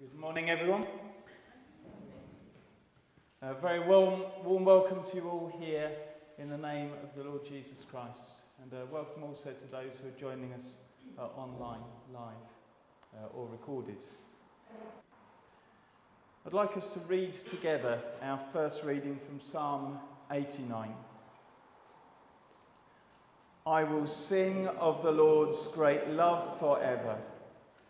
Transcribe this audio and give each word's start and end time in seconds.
Good 0.00 0.14
morning, 0.14 0.48
everyone. 0.48 0.86
A 3.42 3.54
very 3.54 3.80
warm, 3.80 4.22
warm 4.44 4.64
welcome 4.64 5.02
to 5.02 5.16
you 5.16 5.28
all 5.28 5.52
here 5.60 5.90
in 6.38 6.48
the 6.48 6.56
name 6.56 6.92
of 7.02 7.16
the 7.16 7.28
Lord 7.28 7.44
Jesus 7.44 7.84
Christ. 7.90 8.36
And 8.62 8.72
uh, 8.72 8.86
welcome 8.92 9.24
also 9.24 9.50
to 9.50 9.66
those 9.72 9.98
who 10.00 10.06
are 10.06 10.20
joining 10.20 10.52
us 10.52 10.78
uh, 11.18 11.22
online, 11.36 11.80
live, 12.14 12.30
uh, 13.16 13.36
or 13.36 13.48
recorded. 13.48 14.04
I'd 16.46 16.52
like 16.52 16.76
us 16.76 16.90
to 16.90 17.00
read 17.00 17.34
together 17.34 18.00
our 18.22 18.38
first 18.52 18.84
reading 18.84 19.18
from 19.26 19.40
Psalm 19.40 19.98
89. 20.30 20.94
I 23.66 23.82
will 23.82 24.06
sing 24.06 24.68
of 24.68 25.02
the 25.02 25.10
Lord's 25.10 25.66
great 25.66 26.06
love 26.10 26.60
forever. 26.60 27.18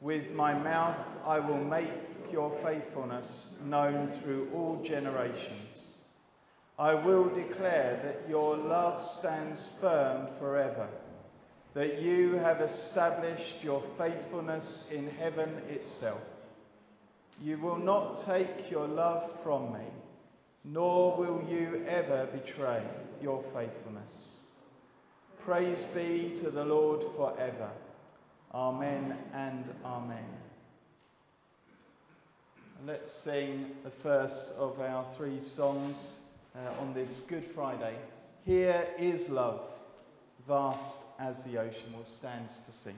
With 0.00 0.34
my 0.34 0.54
mouth 0.54 1.20
I 1.26 1.40
will 1.40 1.62
make 1.62 1.90
your 2.30 2.50
faithfulness 2.62 3.58
known 3.64 4.08
through 4.08 4.50
all 4.54 4.82
generations. 4.84 5.96
I 6.78 6.94
will 6.94 7.28
declare 7.28 7.98
that 8.04 8.30
your 8.30 8.56
love 8.56 9.02
stands 9.02 9.66
firm 9.80 10.28
forever, 10.38 10.86
that 11.74 12.00
you 12.00 12.34
have 12.34 12.60
established 12.60 13.64
your 13.64 13.82
faithfulness 13.96 14.88
in 14.92 15.10
heaven 15.10 15.50
itself. 15.68 16.22
You 17.42 17.58
will 17.58 17.78
not 17.78 18.20
take 18.24 18.70
your 18.70 18.86
love 18.86 19.28
from 19.42 19.72
me, 19.72 19.86
nor 20.64 21.16
will 21.16 21.44
you 21.50 21.84
ever 21.88 22.26
betray 22.26 22.82
your 23.20 23.42
faithfulness. 23.54 24.38
Praise 25.44 25.82
be 25.82 26.32
to 26.40 26.50
the 26.50 26.64
Lord 26.64 27.02
forever. 27.16 27.70
Amen 28.54 29.14
and 29.34 29.64
amen. 29.84 30.24
Let's 32.86 33.12
sing 33.12 33.72
the 33.84 33.90
first 33.90 34.54
of 34.54 34.80
our 34.80 35.04
three 35.04 35.38
songs 35.38 36.20
uh, 36.56 36.80
on 36.80 36.94
this 36.94 37.20
Good 37.20 37.44
Friday. 37.44 37.94
Here 38.46 38.86
is 38.98 39.28
love, 39.28 39.60
vast 40.46 41.04
as 41.18 41.44
the 41.44 41.58
ocean. 41.58 41.92
Will 41.94 42.06
stand 42.06 42.48
to 42.48 42.72
sing. 42.72 42.96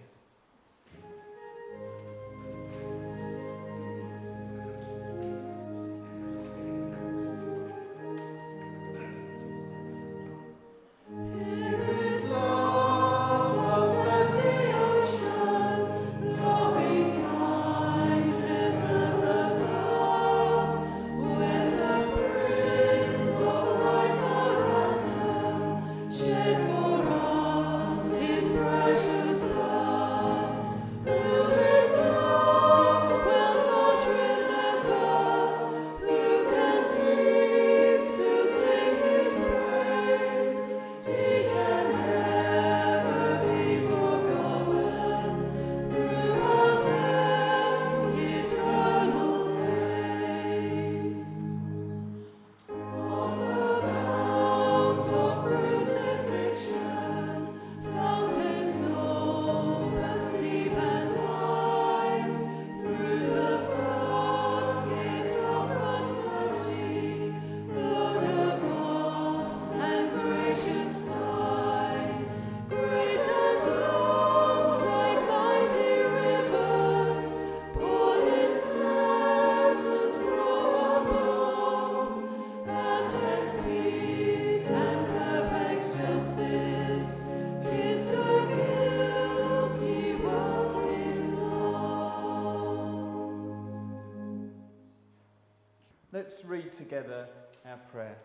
Together 96.81 97.27
our 97.67 97.77
prayer. 97.93 98.17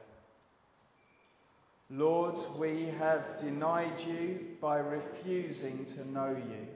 Lord, 1.89 2.39
we 2.57 2.85
have 2.99 3.39
denied 3.39 3.99
you 4.07 4.39
by 4.61 4.77
refusing 4.77 5.83
to 5.85 6.09
know 6.09 6.29
you. 6.29 6.67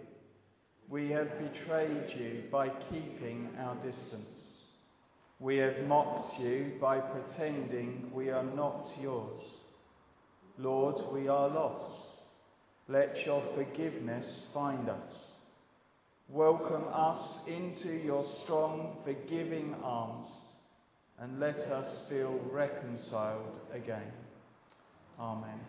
We 0.89 1.07
have 1.09 1.39
betrayed 1.39 2.13
you 2.17 2.43
by 2.51 2.69
keeping 2.91 3.49
our 3.59 3.75
distance. 3.75 4.57
We 5.39 5.55
have 5.57 5.87
mocked 5.87 6.39
you 6.39 6.73
by 6.81 6.99
pretending 6.99 8.11
we 8.13 8.29
are 8.29 8.43
not 8.43 8.91
yours. 9.01 9.61
Lord, 10.57 11.01
we 11.13 11.29
are 11.29 11.47
lost. 11.47 12.09
Let 12.89 13.25
your 13.25 13.41
forgiveness 13.55 14.49
find 14.53 14.89
us. 14.89 15.37
Welcome 16.27 16.83
us 16.91 17.47
into 17.47 17.93
your 17.93 18.25
strong, 18.25 18.97
forgiving 19.05 19.75
arms 19.81 20.48
and 21.21 21.39
let 21.39 21.67
us 21.67 22.05
feel 22.09 22.39
reconciled 22.49 23.59
again. 23.73 24.11
Amen. 25.19 25.59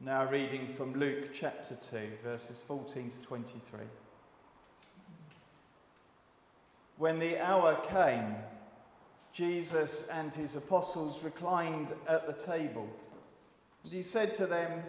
Now, 0.00 0.28
reading 0.28 0.74
from 0.76 0.92
Luke 0.94 1.30
chapter 1.32 1.76
2, 1.76 1.98
verses 2.22 2.62
14 2.66 3.08
to 3.08 3.22
23. 3.22 3.80
When 6.98 7.18
the 7.18 7.38
hour 7.38 7.80
came, 7.90 8.34
Jesus 9.32 10.08
and 10.08 10.34
his 10.34 10.56
apostles 10.56 11.24
reclined 11.24 11.92
at 12.06 12.26
the 12.26 12.34
table, 12.34 12.86
and 13.82 13.92
he 13.92 14.02
said 14.02 14.34
to 14.34 14.46
them, 14.46 14.82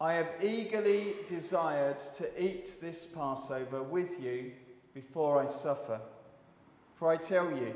I 0.00 0.12
have 0.14 0.44
eagerly 0.44 1.16
desired 1.28 1.98
to 2.16 2.42
eat 2.42 2.76
this 2.80 3.04
Passover 3.04 3.82
with 3.82 4.22
you 4.22 4.52
before 4.94 5.42
I 5.42 5.46
suffer. 5.46 6.00
For 7.04 7.10
I 7.10 7.18
tell 7.18 7.50
you, 7.58 7.74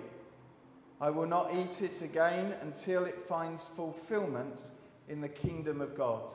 I 1.02 1.10
will 1.10 1.26
not 1.26 1.52
eat 1.52 1.82
it 1.82 2.00
again 2.00 2.54
until 2.62 3.04
it 3.04 3.28
finds 3.28 3.62
fulfillment 3.62 4.64
in 5.06 5.20
the 5.20 5.28
kingdom 5.28 5.82
of 5.82 5.94
God. 5.94 6.32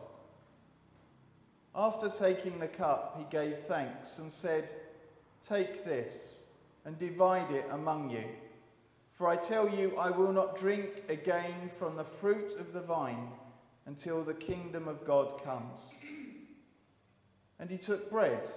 After 1.74 2.08
taking 2.08 2.60
the 2.60 2.68
cup, 2.68 3.16
he 3.18 3.26
gave 3.36 3.58
thanks 3.58 4.20
and 4.20 4.32
said, 4.32 4.72
Take 5.42 5.84
this 5.84 6.44
and 6.86 7.00
divide 7.00 7.50
it 7.50 7.66
among 7.72 8.12
you. 8.12 8.26
For 9.14 9.28
I 9.28 9.38
tell 9.38 9.68
you, 9.68 9.98
I 9.98 10.12
will 10.12 10.32
not 10.32 10.60
drink 10.60 11.02
again 11.10 11.72
from 11.80 11.96
the 11.96 12.04
fruit 12.04 12.60
of 12.60 12.74
the 12.74 12.82
vine 12.82 13.28
until 13.88 14.24
the 14.24 14.36
kingdom 14.36 14.88
of 14.88 15.04
God 15.04 15.44
comes. 15.44 15.96
And 17.58 17.72
he 17.72 17.80
took 17.80 18.12
bread, 18.12 18.52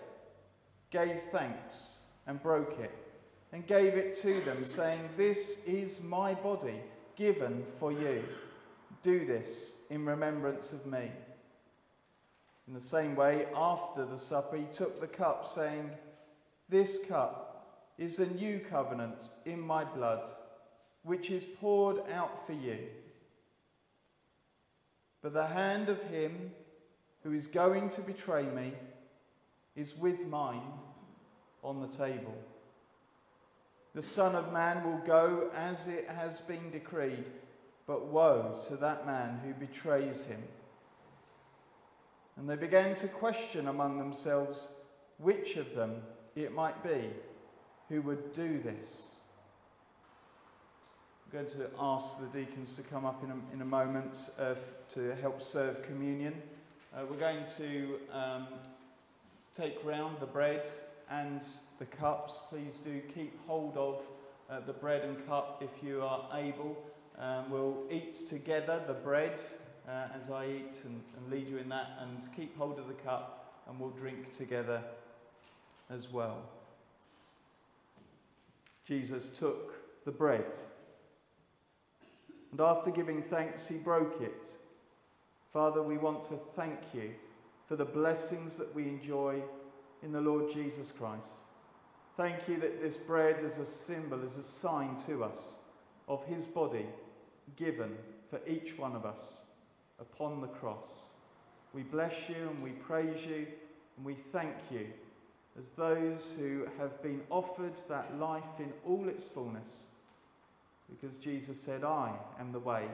gave 0.91 1.22
thanks, 1.22 2.02
and 2.26 2.42
broke 2.42 2.78
it 2.78 3.06
and 3.52 3.66
gave 3.66 3.94
it 3.94 4.14
to 4.22 4.40
them, 4.40 4.64
saying, 4.64 5.00
This 5.16 5.64
is 5.66 6.02
my 6.02 6.34
body 6.34 6.81
given 7.16 7.64
for 7.78 7.93
you. 7.93 8.25
Do 9.02 9.25
this 9.25 9.81
in 9.90 10.04
remembrance 10.04 10.72
of 10.72 10.87
me. 10.87 11.10
In 12.69 12.75
the 12.75 12.81
same 12.81 13.14
way, 13.14 13.46
after 13.54 14.04
the 14.04 14.19
supper, 14.19 14.56
he 14.56 14.66
took 14.72 15.00
the 15.00 15.06
cup, 15.06 15.46
saying, 15.46 15.90
This 16.69 17.04
cup 17.06 17.93
is 17.98 18.16
the 18.16 18.26
new 18.26 18.58
covenant 18.58 19.31
in 19.44 19.60
my 19.60 19.84
blood, 19.84 20.28
which 21.04 21.31
is 21.31 21.44
poured 21.44 22.00
out 22.12 22.46
for 22.46 22.52
you. 22.52 22.78
But 25.22 25.32
the 25.32 25.46
hand 25.46 25.88
of 25.88 26.02
him 26.04 26.50
who 27.22 27.32
is 27.32 27.46
going 27.46 27.90
to 27.90 28.00
betray 28.00 28.44
me 28.44 28.72
is 29.75 29.96
with 29.96 30.26
mine 30.26 30.72
on 31.62 31.81
the 31.81 31.88
table. 31.88 32.34
The 33.96 34.02
Son 34.02 34.34
of 34.34 34.52
Man 34.52 34.84
will 34.84 34.98
go 35.06 35.50
as 35.54 35.88
it 35.88 36.06
has 36.06 36.43
been 36.43 36.70
decreed, 36.70 37.31
but 37.87 38.08
woe 38.08 38.60
to 38.69 38.76
that 38.76 39.06
man 39.06 39.40
who 39.43 39.54
betrays 39.54 40.26
him. 40.26 40.43
And 42.37 42.46
they 42.46 42.56
began 42.56 42.94
to 42.96 43.08
question 43.08 43.69
among 43.69 43.96
themselves 43.96 44.75
which 45.16 45.56
of 45.56 45.75
them 45.75 46.02
it 46.34 46.52
might 46.54 46.84
be 46.84 47.08
who 47.88 48.02
would 48.02 48.34
do 48.34 48.58
this. 48.58 49.14
I'm 51.25 51.32
going 51.32 51.50
to 51.52 51.70
ask 51.81 52.20
the 52.20 52.38
deacons 52.38 52.76
to 52.76 52.82
come 52.82 53.06
up 53.06 53.25
in 53.25 53.31
a, 53.31 53.54
in 53.54 53.62
a 53.62 53.64
moment 53.64 54.28
uh, 54.38 54.56
to 54.90 55.16
help 55.22 55.40
serve 55.40 55.82
communion. 55.84 56.34
Uh, 56.94 57.06
we're 57.08 57.16
going 57.16 57.46
to 57.56 57.99
um, 58.12 58.46
take 59.54 59.82
round 59.87 60.19
the 60.20 60.26
bread 60.26 60.69
and 61.11 61.47
the 61.79 61.87
cups. 61.87 62.41
Please 62.49 62.79
do 62.79 63.00
keep 63.14 63.38
hold 63.47 63.76
of 63.76 64.00
uh, 64.50 64.61
the 64.67 64.73
bread 64.73 65.03
and 65.03 65.26
cup 65.26 65.62
if 65.62 65.82
you 65.87 66.03
are 66.03 66.29
able. 66.35 66.76
Um, 67.19 67.50
we'll 67.50 67.85
eat 67.91 68.14
together 68.29 68.82
the 68.87 68.94
bread 68.94 69.41
uh, 69.88 70.08
as 70.20 70.31
I 70.31 70.47
eat 70.47 70.81
and, 70.85 71.00
and 71.17 71.31
lead 71.31 71.49
you 71.49 71.58
in 71.58 71.69
that, 71.70 71.99
and 72.00 72.29
keep 72.35 72.56
hold 72.58 72.79
of 72.79 72.88
the 72.88 72.94
cup, 72.94 73.62
and 73.69 73.79
we'll 73.79 73.91
drink 73.91 74.32
together 74.32 74.82
as 75.91 76.12
well. 76.12 76.43
Jesus 78.85 79.29
took 79.29 80.05
the 80.05 80.11
bread, 80.11 80.59
and 82.50 82.61
after 82.61 82.91
giving 82.91 83.23
thanks, 83.23 83.67
he 83.67 83.76
broke 83.76 84.20
it. 84.20 84.55
Father, 85.52 85.82
we 85.82 85.97
want 85.97 86.23
to 86.25 86.38
thank 86.55 86.79
you 86.93 87.12
for 87.67 87.76
the 87.76 87.85
blessings 87.85 88.56
that 88.56 88.73
we 88.75 88.85
enjoy 88.85 89.43
in 90.02 90.12
the 90.12 90.20
Lord 90.20 90.52
Jesus 90.52 90.93
Christ. 90.93 91.44
Thank 92.16 92.48
you 92.48 92.58
that 92.60 92.81
this 92.81 92.96
bread 92.96 93.44
is 93.44 93.58
a 93.58 93.66
symbol, 93.66 94.22
is 94.22 94.38
a 94.38 94.43
sign 94.43 94.96
to 95.06 95.22
us 95.25 95.56
of 96.08 96.25
his 96.26 96.46
body 96.46 96.87
given 97.56 97.96
for 98.31 98.40
each 98.46 98.78
one 98.78 98.96
of 98.96 99.04
us 99.04 99.43
upon 100.00 100.40
the 100.40 100.46
cross. 100.46 101.04
We 101.72 101.82
bless 101.82 102.14
you 102.28 102.48
and 102.50 102.62
we 102.62 102.70
praise 102.70 103.25
you 103.26 103.46
and 103.96 104.06
we 104.06 104.14
thank 104.14 104.54
you 104.70 104.87
as 105.58 105.70
those 105.70 106.37
who 106.38 106.66
have 106.78 107.02
been 107.02 107.22
offered 107.31 107.75
that 107.88 108.19
life 108.19 108.42
in 108.58 108.72
all 108.84 109.08
its 109.08 109.25
fullness. 109.25 109.87
Because 110.88 111.16
Jesus 111.16 111.60
said, 111.60 111.82
I 111.84 112.12
am 112.38 112.52
the 112.52 112.58
way, 112.58 112.87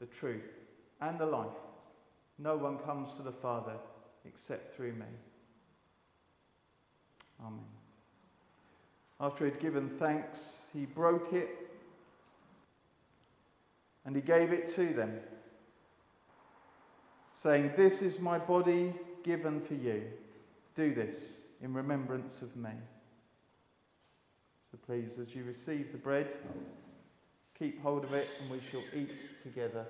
the 0.00 0.06
truth, 0.06 0.52
and 1.00 1.18
the 1.18 1.26
life. 1.26 1.48
No 2.38 2.56
one 2.56 2.78
comes 2.78 3.14
to 3.14 3.22
the 3.22 3.32
Father 3.32 3.74
except 4.24 4.74
through 4.74 4.92
me. 4.92 5.06
Amen. 7.40 7.60
After 9.20 9.44
he 9.44 9.50
had 9.50 9.60
given 9.60 9.88
thanks, 9.88 10.68
he 10.72 10.86
broke 10.86 11.32
it 11.32 11.48
and 14.04 14.14
he 14.14 14.22
gave 14.22 14.52
it 14.52 14.68
to 14.68 14.92
them 14.92 15.18
saying, 17.32 17.72
This 17.76 18.02
is 18.02 18.20
my 18.20 18.38
body 18.38 18.92
given 19.22 19.60
for 19.60 19.74
you. 19.74 20.02
Do 20.74 20.94
this 20.94 21.42
in 21.62 21.72
remembrance 21.72 22.42
of 22.42 22.54
me. 22.56 22.70
So 24.70 24.78
please, 24.86 25.18
as 25.18 25.34
you 25.34 25.44
receive 25.44 25.92
the 25.92 25.98
bread, 25.98 26.34
keep 27.58 27.80
hold 27.82 28.04
of 28.04 28.12
it 28.12 28.28
and 28.40 28.50
we 28.50 28.60
shall 28.70 28.82
eat 28.94 29.20
together, 29.42 29.86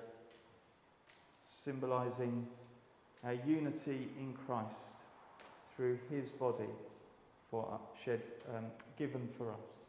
symbolizing 1.41 2.45
our 3.23 3.33
unity 3.33 4.09
in 4.19 4.33
Christ 4.45 4.95
through 5.75 5.97
his 6.09 6.31
body 6.31 6.69
for 7.55 7.79
shed, 8.03 8.21
um, 8.55 8.65
given 8.97 9.29
for 9.37 9.51
us. 9.51 9.79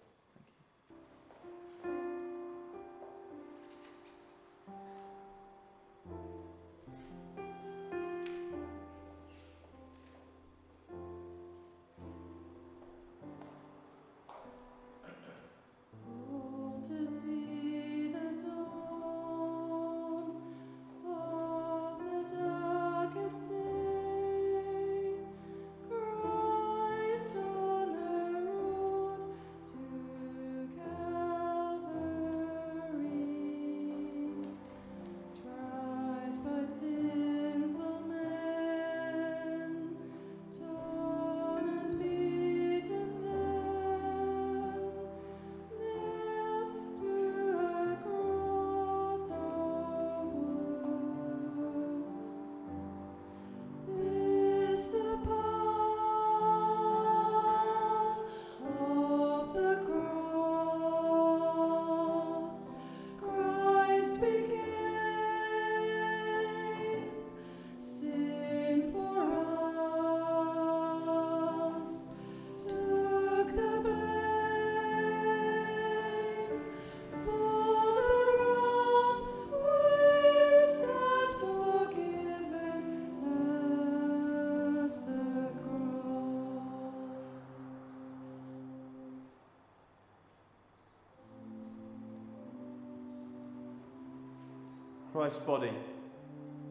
Christ's 95.27 95.43
body 95.45 95.73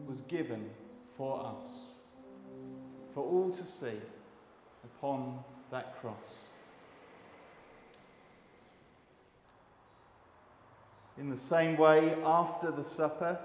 was 0.06 0.22
given 0.28 0.70
for 1.14 1.44
us, 1.44 1.90
for 3.12 3.22
all 3.22 3.50
to 3.50 3.62
see 3.62 4.00
upon 4.82 5.40
that 5.70 6.00
cross. 6.00 6.46
In 11.18 11.28
the 11.28 11.36
same 11.36 11.76
way, 11.76 12.16
after 12.24 12.70
the 12.70 12.82
supper, 12.82 13.38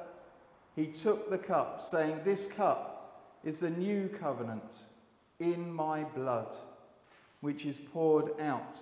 he 0.78 0.86
took 0.86 1.30
the 1.30 1.38
cup, 1.38 1.84
saying, 1.84 2.22
This 2.24 2.46
cup 2.46 3.22
is 3.44 3.60
the 3.60 3.70
new 3.70 4.08
covenant 4.08 4.84
in 5.42 5.74
my 5.74 6.06
blood, 6.06 6.56
which 7.42 7.66
is 7.66 7.78
poured 7.78 8.32
out 8.40 8.80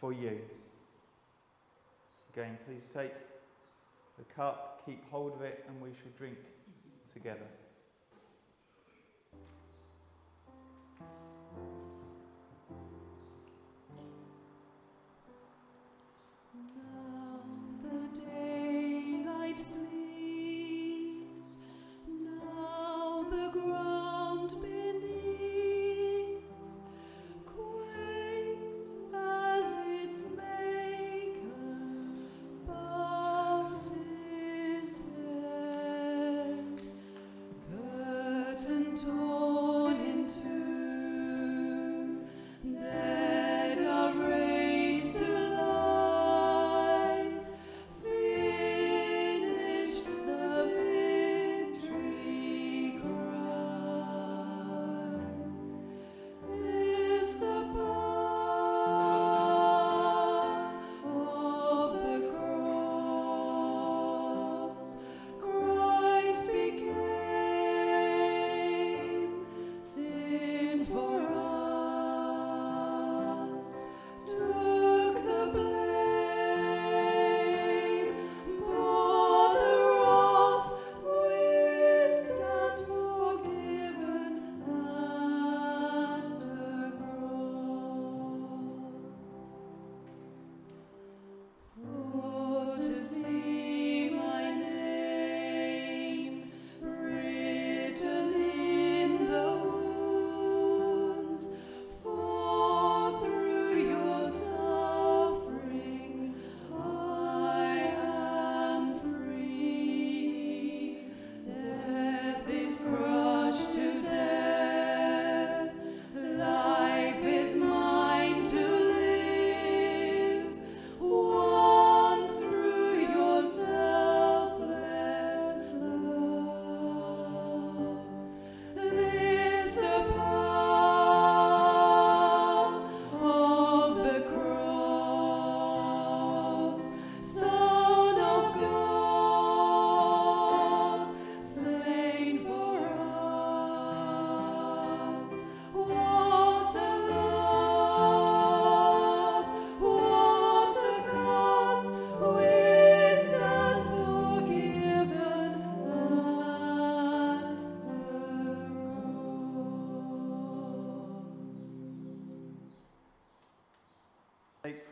for 0.00 0.12
you. 0.12 0.40
Again, 2.32 2.56
please 2.68 2.88
take 2.94 3.14
the 4.16 4.24
cup, 4.36 4.75
keep 4.86 5.10
hold 5.10 5.34
of 5.34 5.42
it, 5.42 5.64
and 5.68 5.80
we 5.80 5.90
shall 5.90 6.12
drink 6.16 6.38
together. 7.12 7.46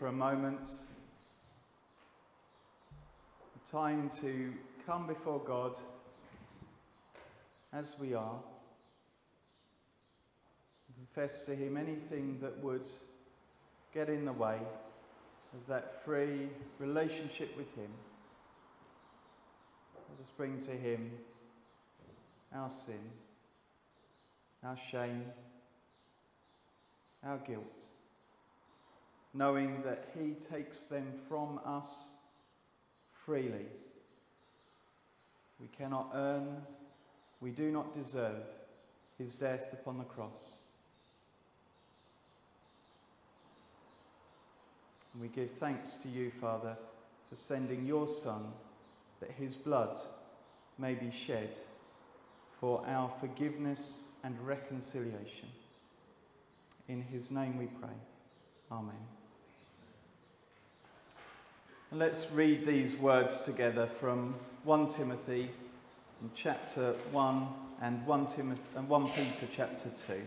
For 0.05 0.09
a 0.09 0.13
moment 0.13 0.69
the 3.55 3.71
time 3.71 4.11
to 4.21 4.53
come 4.85 5.07
before 5.07 5.39
God 5.39 5.79
as 7.73 7.97
we 7.99 8.13
are, 8.13 8.39
confess 10.95 11.45
to 11.47 11.55
Him 11.55 11.79
anything 11.79 12.37
that 12.43 12.63
would 12.63 12.87
get 13.95 14.11
in 14.11 14.27
the 14.27 14.33
way 14.35 14.59
of 15.55 15.67
that 15.69 16.05
free 16.05 16.51
relationship 16.79 17.57
with 17.57 17.75
Him. 17.75 17.89
Let 20.11 20.21
us 20.21 20.31
bring 20.37 20.61
to 20.67 20.73
Him 20.73 21.13
our 22.55 22.69
sin, 22.69 23.01
our 24.63 24.77
shame, 24.77 25.25
our 27.25 27.39
guilt 27.39 27.94
knowing 29.35 29.83
that 29.83 30.09
He 30.19 30.31
takes 30.31 30.85
them 30.85 31.13
from 31.29 31.61
us 31.67 32.15
freely. 33.13 33.67
We 35.61 35.67
cannot 35.77 36.11
earn, 36.15 36.63
we 37.41 37.51
do 37.51 37.71
not 37.71 37.93
deserve 37.93 38.43
His 39.19 39.35
death 39.35 39.73
upon 39.73 39.99
the 39.99 40.05
cross. 40.05 40.61
And 45.13 45.23
we 45.23 45.29
give 45.29 45.51
thanks 45.51 45.97
to 45.99 46.09
you, 46.09 46.31
Father, 46.41 46.77
for 47.29 47.37
sending 47.37 47.87
your 47.87 48.07
Son, 48.07 48.53
that 49.21 49.31
His 49.31 49.57
blood 49.57 49.99
may 50.79 50.95
be 50.95 51.11
shed 51.11 51.59
for 52.61 52.85
our 52.87 53.11
forgiveness 53.21 54.09
and 54.23 54.37
reconciliation. 54.47 55.49
In 56.89 57.03
His 57.03 57.31
name 57.31 57.59
we 57.59 57.67
pray. 57.67 57.97
Amen. 58.71 59.24
Let's 61.97 62.33
read 62.33 62.67
these 62.67 62.97
words 62.97 63.43
together 63.43 63.87
from 63.87 64.35
1 64.65 64.89
Timothy 64.89 65.49
chapter 66.35 66.95
1 67.13 67.49
and 67.83 68.05
1, 68.05 68.27
Timothy, 68.27 68.63
and 68.75 68.89
1 68.89 69.11
Peter 69.11 69.47
chapter 69.53 69.89
2. 70.09 70.21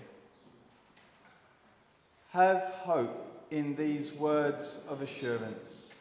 Have 2.29 2.61
hope 2.61 3.45
in 3.51 3.75
these 3.75 4.13
words 4.13 4.85
of 4.89 5.01
assurance. 5.01 5.93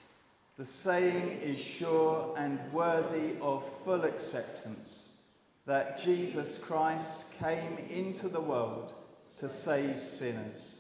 The 0.56 0.64
saying 0.64 1.40
is 1.42 1.58
sure 1.58 2.32
and 2.38 2.61
worthy 2.73 3.32
of 3.42 3.68
full 3.85 4.04
acceptance 4.04 5.18
that 5.66 5.99
Jesus 5.99 6.58
Christ 6.58 7.25
came 7.40 7.78
into 7.90 8.28
the 8.28 8.40
world 8.40 8.94
to 9.35 9.49
save 9.49 9.99
sinners 9.99 10.75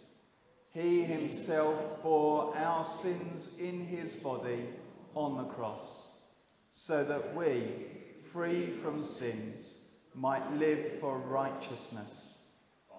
he 0.76 1.02
himself 1.02 2.02
bore 2.02 2.54
our 2.54 2.84
sins 2.84 3.56
in 3.58 3.86
his 3.86 4.14
body 4.14 4.66
on 5.14 5.38
the 5.38 5.44
cross, 5.44 6.20
so 6.70 7.02
that 7.02 7.34
we, 7.34 7.62
free 8.30 8.66
from 8.66 9.02
sins, 9.02 9.78
might 10.14 10.52
live 10.52 11.00
for 11.00 11.16
righteousness. 11.18 12.36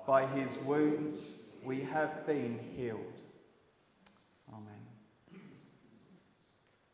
By 0.07 0.25
his 0.25 0.57
wounds 0.59 1.39
we 1.63 1.81
have 1.81 2.25
been 2.25 2.59
healed. 2.75 3.21
Amen. 4.51 5.41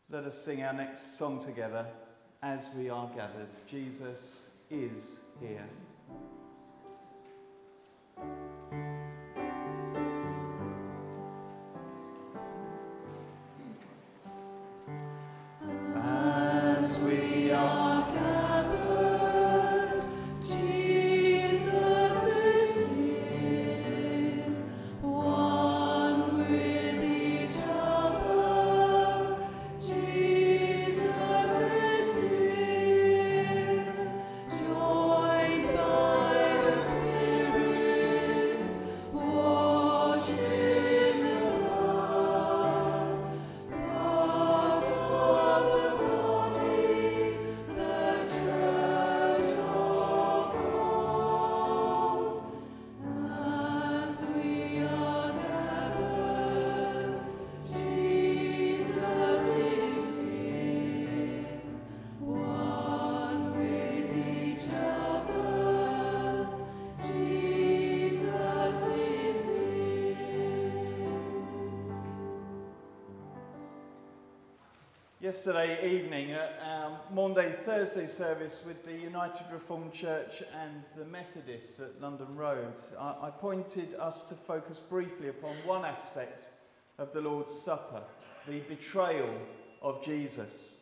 Let 0.09 0.25
us 0.25 0.37
sing 0.37 0.63
our 0.63 0.73
next 0.73 1.17
song 1.17 1.39
together 1.39 1.85
as 2.41 2.69
we 2.77 2.89
are 2.89 3.09
gathered. 3.15 3.55
Jesus 3.69 4.49
is 4.69 5.19
here. 5.39 5.65
Yesterday 75.33 75.97
evening 75.97 76.29
at 76.29 76.61
um, 76.61 76.93
our 76.93 76.99
Maundy 77.11 77.49
Thursday 77.49 78.05
service 78.05 78.61
with 78.67 78.83
the 78.83 78.93
United 78.93 79.43
Reformed 79.51 79.91
Church 79.91 80.43
and 80.61 80.83
the 80.95 81.05
Methodists 81.05 81.79
at 81.79 81.99
London 81.99 82.35
Road, 82.35 82.75
I, 82.99 83.15
I 83.19 83.29
pointed 83.31 83.95
us 83.95 84.29
to 84.29 84.35
focus 84.35 84.79
briefly 84.79 85.29
upon 85.29 85.55
one 85.65 85.85
aspect 85.85 86.51
of 86.99 87.13
the 87.13 87.21
Lord's 87.21 87.51
Supper, 87.51 88.03
the 88.47 88.59
betrayal 88.59 89.33
of 89.81 90.03
Jesus. 90.03 90.77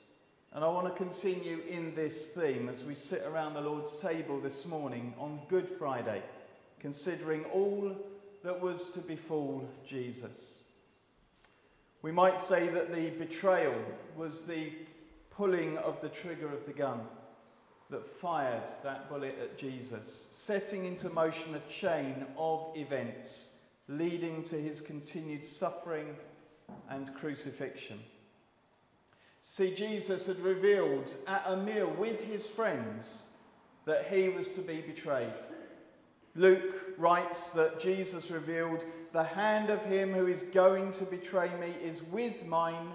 And 0.52 0.66
I 0.66 0.68
want 0.68 0.88
to 0.88 1.02
continue 1.02 1.62
in 1.70 1.96
this 1.96 2.34
theme 2.34 2.68
as 2.68 2.84
we 2.84 2.94
sit 2.94 3.24
around 3.28 3.54
the 3.54 3.62
Lord's 3.62 3.96
table 4.00 4.42
this 4.42 4.66
morning 4.66 5.14
on 5.18 5.40
Good 5.48 5.70
Friday, 5.80 6.22
considering 6.82 7.46
all 7.54 7.96
that 8.44 8.60
was 8.60 8.90
to 8.90 9.00
befall 9.00 9.66
Jesus. 9.88 10.61
We 12.02 12.12
might 12.12 12.40
say 12.40 12.68
that 12.68 12.92
the 12.92 13.12
betrayal 13.12 13.76
was 14.16 14.46
the 14.46 14.72
pulling 15.30 15.78
of 15.80 16.02
the 16.02 16.10
trigger 16.10 16.52
of 16.52 16.66
the 16.66 16.74
gun 16.74 17.02
that 17.90 18.08
fired 18.20 18.68
that 18.84 19.10
bullet 19.10 19.38
at 19.40 19.58
Jesus, 19.58 20.28
setting 20.32 20.86
into 20.86 21.10
motion 21.10 21.56
a 21.56 21.72
chain 21.72 22.26
of 22.38 22.76
events 22.76 23.58
leading 23.88 24.42
to 24.44 24.56
his 24.56 24.82
continued 24.82 25.46
suffering 25.46 26.16
and 26.90 27.14
crucifixion. 27.16 28.00
See, 29.42 29.76
Jesus 29.76 30.28
had 30.28 30.40
revealed 30.40 31.14
at 31.28 31.44
a 31.46 31.58
meal 31.58 31.92
with 31.98 32.22
his 32.22 32.48
friends 32.48 33.28
that 33.86 34.06
he 34.08 34.30
was 34.30 34.50
to 34.54 34.62
be 34.62 34.82
betrayed. 34.82 35.34
Luke 36.36 36.91
writes 37.02 37.50
that 37.50 37.80
Jesus 37.80 38.30
revealed, 38.30 38.86
The 39.12 39.24
hand 39.24 39.70
of 39.70 39.84
him 39.84 40.14
who 40.14 40.28
is 40.28 40.44
going 40.44 40.92
to 40.94 41.06
betray 41.06 41.50
me 41.60 41.74
is 41.84 42.04
with 42.04 42.46
mine 42.46 42.92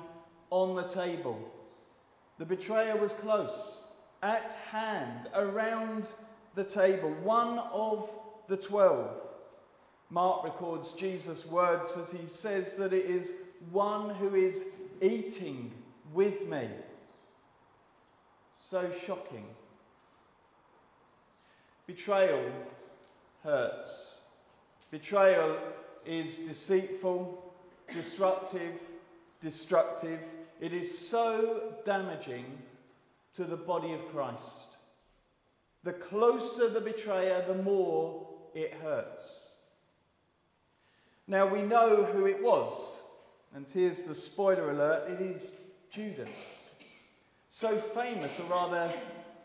on 0.51 0.77
the 0.77 0.89
table. 0.89 1.39
The 2.39 2.47
betrayer 2.47 2.97
was 2.97 3.13
close, 3.13 3.85
at 4.23 4.53
hand, 4.71 5.29
around 5.35 6.13
the 6.55 6.65
table, 6.65 7.11
one 7.23 7.59
of 7.59 8.09
the 8.49 8.57
twelve. 8.57 9.11
Mark 10.09 10.45
records 10.45 10.93
Jesus' 10.93 11.45
words 11.47 11.97
as 11.99 12.13
he 12.13 12.27
says 12.27 12.77
that 12.77 12.93
it 12.93 13.07
is 13.07 13.43
one 13.73 14.15
who 14.15 14.35
is 14.35 14.67
eating 15.03 15.73
with 16.15 16.47
me. 16.49 16.69
So 18.55 18.89
shocking. 19.07 19.45
Betrayal 21.87 22.53
hurts. 23.47 24.21
Betrayal 24.91 25.57
is 26.05 26.39
deceitful, 26.39 27.43
disruptive, 27.93 28.79
destructive. 29.41 30.21
It 30.61 30.73
is 30.73 30.99
so 30.99 31.75
damaging 31.85 32.45
to 33.35 33.45
the 33.45 33.57
body 33.57 33.93
of 33.93 34.07
Christ. 34.13 34.77
The 35.85 35.93
closer 35.93 36.69
the 36.69 36.81
betrayer, 36.81 37.45
the 37.47 37.63
more 37.63 38.27
it 38.55 38.75
hurts. 38.83 39.53
Now 41.29 41.47
we 41.47 41.63
know 41.63 42.05
who 42.05 42.27
it 42.27 42.43
was, 42.43 43.01
and 43.55 43.69
here's 43.69 44.03
the 44.03 44.15
spoiler 44.15 44.71
alert 44.71 45.11
it 45.11 45.21
is 45.21 45.55
Judas. 45.91 46.71
So 47.49 47.77
famous, 47.77 48.39
or 48.41 48.51
rather 48.51 48.93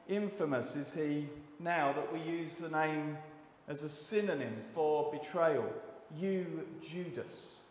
infamous, 0.07 0.75
is 0.75 0.93
he 0.93 1.27
now 1.59 1.93
that 1.93 2.11
we 2.11 2.19
use 2.19 2.57
the 2.57 2.69
name 2.69 3.17
as 3.71 3.83
a 3.83 3.89
synonym 3.89 4.53
for 4.75 5.09
betrayal. 5.13 5.65
You, 6.17 6.67
Judas. 6.85 7.65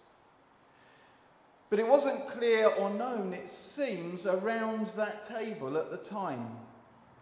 But 1.68 1.78
it 1.78 1.86
wasn't 1.86 2.26
clear 2.30 2.68
or 2.68 2.88
known, 2.88 3.34
it 3.34 3.50
seems, 3.50 4.24
around 4.24 4.86
that 4.96 5.26
table 5.26 5.76
at 5.76 5.90
the 5.90 5.98
time. 5.98 6.56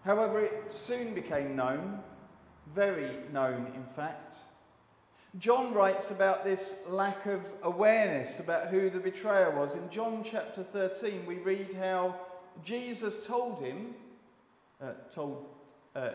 However, 0.04 0.40
it 0.40 0.70
soon 0.70 1.12
became 1.12 1.56
known, 1.56 1.98
very 2.72 3.16
known, 3.32 3.66
in 3.74 3.84
fact. 3.96 4.36
John 5.40 5.74
writes 5.74 6.12
about 6.12 6.44
this 6.44 6.84
lack 6.88 7.26
of 7.26 7.40
awareness 7.64 8.38
about 8.38 8.68
who 8.68 8.90
the 8.90 9.00
betrayer 9.00 9.50
was. 9.50 9.74
In 9.74 9.90
John 9.90 10.22
chapter 10.24 10.62
13, 10.62 11.26
we 11.26 11.34
read 11.34 11.74
how 11.74 12.14
Jesus 12.62 13.26
told 13.26 13.60
him, 13.60 13.92
uh, 14.80 14.92
told 15.12 15.46
uh, 15.96 16.12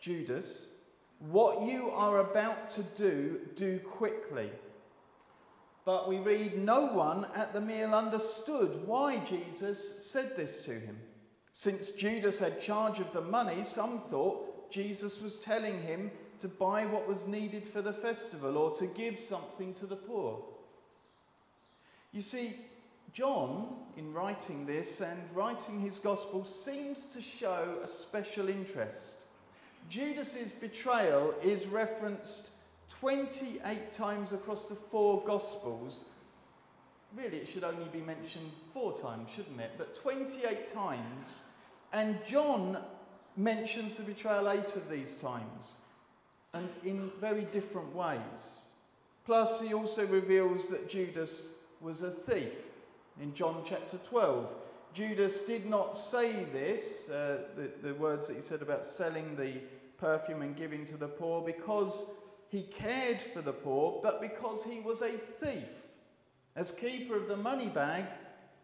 Judas, 0.00 0.72
What 1.18 1.62
you 1.62 1.90
are 1.90 2.20
about 2.20 2.70
to 2.72 2.82
do, 2.82 3.40
do 3.56 3.80
quickly. 3.80 4.50
But 5.84 6.08
we 6.08 6.18
read, 6.18 6.56
No 6.58 6.86
one 6.86 7.26
at 7.34 7.52
the 7.52 7.60
meal 7.60 7.94
understood 7.94 8.86
why 8.86 9.18
Jesus 9.24 10.04
said 10.10 10.36
this 10.36 10.64
to 10.66 10.72
him. 10.72 10.98
Since 11.52 11.92
Judas 11.92 12.38
had 12.38 12.60
charge 12.60 13.00
of 13.00 13.12
the 13.12 13.22
money, 13.22 13.64
some 13.64 13.98
thought 13.98 14.70
Jesus 14.70 15.20
was 15.20 15.38
telling 15.38 15.82
him 15.82 16.10
to 16.40 16.48
buy 16.48 16.86
what 16.86 17.08
was 17.08 17.26
needed 17.26 17.66
for 17.66 17.82
the 17.82 17.92
festival 17.92 18.56
or 18.56 18.76
to 18.76 18.86
give 18.86 19.18
something 19.18 19.74
to 19.74 19.86
the 19.86 19.96
poor. 19.96 20.44
You 22.12 22.20
see, 22.20 22.54
John, 23.12 23.76
in 23.96 24.12
writing 24.12 24.66
this 24.66 25.00
and 25.00 25.20
writing 25.34 25.80
his 25.80 25.98
gospel, 25.98 26.44
seems 26.44 27.06
to 27.06 27.20
show 27.20 27.78
a 27.82 27.88
special 27.88 28.48
interest. 28.48 29.16
Judas's 29.88 30.52
betrayal 30.52 31.34
is 31.42 31.66
referenced 31.66 32.50
28 33.00 33.92
times 33.92 34.32
across 34.32 34.68
the 34.68 34.74
four 34.74 35.22
gospels. 35.24 36.10
Really, 37.16 37.38
it 37.38 37.48
should 37.48 37.64
only 37.64 37.88
be 37.92 38.00
mentioned 38.00 38.50
four 38.74 38.98
times, 38.98 39.30
shouldn't 39.34 39.60
it? 39.60 39.72
But 39.78 39.94
28 39.96 40.68
times. 40.68 41.42
And 41.92 42.18
John 42.26 42.78
mentions 43.36 43.96
the 43.96 44.02
betrayal 44.02 44.50
eight 44.50 44.76
of 44.76 44.90
these 44.90 45.18
times 45.18 45.78
and 46.54 46.68
in 46.84 47.10
very 47.20 47.44
different 47.44 47.94
ways. 47.94 48.68
Plus, 49.24 49.60
he 49.60 49.74
also 49.74 50.06
reveals 50.06 50.68
that 50.68 50.88
Judas 50.88 51.54
was 51.80 52.02
a 52.02 52.10
thief 52.10 52.52
in 53.20 53.34
John 53.34 53.62
chapter 53.66 53.98
12. 53.98 54.48
Judas 54.94 55.42
did 55.42 55.66
not 55.66 55.96
say 55.96 56.44
this, 56.52 57.10
uh, 57.10 57.42
the, 57.56 57.70
the 57.82 57.94
words 57.94 58.28
that 58.28 58.36
he 58.36 58.42
said 58.42 58.62
about 58.62 58.84
selling 58.84 59.36
the 59.36 59.52
perfume 59.98 60.42
and 60.42 60.56
giving 60.56 60.84
to 60.86 60.96
the 60.96 61.08
poor, 61.08 61.42
because 61.42 62.18
he 62.48 62.62
cared 62.62 63.20
for 63.20 63.42
the 63.42 63.52
poor, 63.52 64.00
but 64.02 64.20
because 64.20 64.64
he 64.64 64.80
was 64.80 65.02
a 65.02 65.10
thief. 65.10 65.68
As 66.56 66.70
keeper 66.70 67.16
of 67.16 67.28
the 67.28 67.36
money 67.36 67.68
bag, 67.68 68.04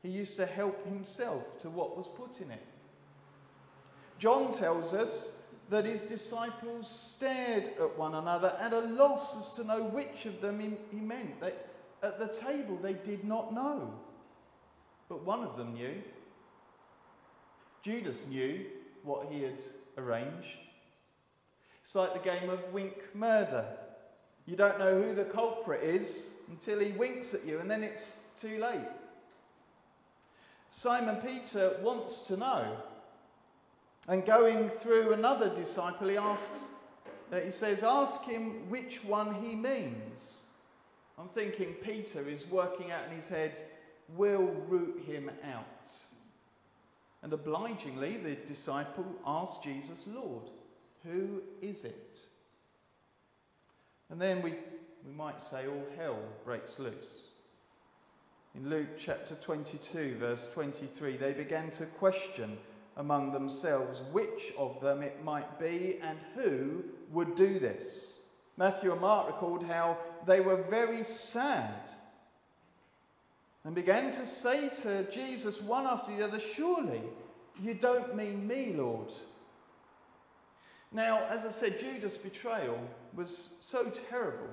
he 0.02 0.08
used 0.10 0.36
to 0.36 0.46
help 0.46 0.86
himself 0.86 1.42
to 1.60 1.70
what 1.70 1.96
was 1.96 2.08
put 2.08 2.40
in 2.40 2.50
it. 2.50 2.62
John 4.18 4.52
tells 4.52 4.94
us 4.94 5.38
that 5.70 5.84
his 5.84 6.02
disciples 6.02 6.88
stared 6.88 7.70
at 7.80 7.98
one 7.98 8.14
another 8.14 8.56
at 8.60 8.72
a 8.72 8.80
loss 8.80 9.36
as 9.38 9.56
to 9.56 9.64
know 9.64 9.82
which 9.82 10.26
of 10.26 10.40
them 10.40 10.60
he, 10.60 11.00
meant. 11.00 11.40
They, 11.40 11.52
at 12.02 12.18
the 12.18 12.28
table, 12.28 12.78
they 12.82 12.94
did 12.94 13.24
not 13.24 13.52
know. 13.52 13.92
But 15.08 15.24
one 15.24 15.42
of 15.42 15.56
them 15.56 15.74
knew. 15.74 16.02
Judas 17.82 18.26
knew 18.26 18.66
what 19.02 19.28
he 19.30 19.42
had 19.42 19.60
arranged. 19.98 20.58
It's 21.84 21.94
like 21.94 22.14
the 22.14 22.30
game 22.30 22.48
of 22.48 22.72
wink 22.72 22.94
murder. 23.12 23.66
You 24.46 24.56
don't 24.56 24.78
know 24.78 25.02
who 25.02 25.14
the 25.14 25.24
culprit 25.24 25.82
is 25.82 26.32
until 26.48 26.80
he 26.80 26.92
winks 26.92 27.34
at 27.34 27.44
you, 27.44 27.58
and 27.58 27.70
then 27.70 27.82
it's 27.82 28.10
too 28.40 28.58
late. 28.58 28.88
Simon 30.70 31.16
Peter 31.16 31.76
wants 31.82 32.22
to 32.22 32.38
know. 32.38 32.74
And 34.08 34.24
going 34.24 34.70
through 34.70 35.12
another 35.12 35.54
disciple, 35.54 36.08
he 36.08 36.16
asks, 36.16 36.70
uh, 37.30 37.40
he 37.40 37.50
says, 37.50 37.82
ask 37.82 38.24
him 38.24 38.70
which 38.70 39.04
one 39.04 39.34
he 39.44 39.54
means. 39.54 40.40
I'm 41.18 41.28
thinking 41.28 41.74
Peter 41.74 42.26
is 42.26 42.46
working 42.46 42.92
out 42.92 43.04
in 43.10 43.14
his 43.14 43.28
head, 43.28 43.58
we'll 44.16 44.54
root 44.68 45.04
him 45.06 45.30
out. 45.52 45.92
And 47.22 47.34
obligingly, 47.34 48.16
the 48.16 48.36
disciple 48.36 49.06
asks 49.26 49.62
Jesus, 49.62 50.06
Lord, 50.06 50.48
who 51.04 51.42
is 51.60 51.84
it? 51.84 52.20
And 54.10 54.20
then 54.20 54.42
we, 54.42 54.54
we 55.06 55.12
might 55.12 55.40
say 55.40 55.66
all 55.66 55.86
hell 55.96 56.18
breaks 56.44 56.78
loose. 56.78 57.28
In 58.54 58.70
Luke 58.70 58.98
chapter 58.98 59.34
22, 59.34 60.16
verse 60.18 60.50
23, 60.52 61.16
they 61.16 61.32
began 61.32 61.70
to 61.72 61.86
question 61.86 62.56
among 62.96 63.32
themselves 63.32 64.00
which 64.12 64.52
of 64.56 64.80
them 64.80 65.02
it 65.02 65.24
might 65.24 65.58
be 65.58 65.98
and 66.02 66.18
who 66.36 66.84
would 67.10 67.34
do 67.34 67.58
this. 67.58 68.12
Matthew 68.56 68.92
and 68.92 69.00
Mark 69.00 69.26
recalled 69.26 69.64
how 69.64 69.98
they 70.26 70.40
were 70.40 70.62
very 70.70 71.02
sad 71.02 71.90
and 73.64 73.74
began 73.74 74.10
to 74.12 74.26
say 74.26 74.68
to 74.82 75.10
Jesus 75.10 75.60
one 75.60 75.86
after 75.86 76.14
the 76.14 76.24
other, 76.24 76.38
Surely 76.38 77.02
you 77.60 77.74
don't 77.74 78.14
mean 78.14 78.46
me, 78.46 78.74
Lord. 78.74 79.10
Now, 80.94 81.26
as 81.28 81.44
I 81.44 81.50
said, 81.50 81.80
Judas' 81.80 82.16
betrayal 82.16 82.78
was 83.16 83.56
so 83.58 83.90
terrible 84.08 84.48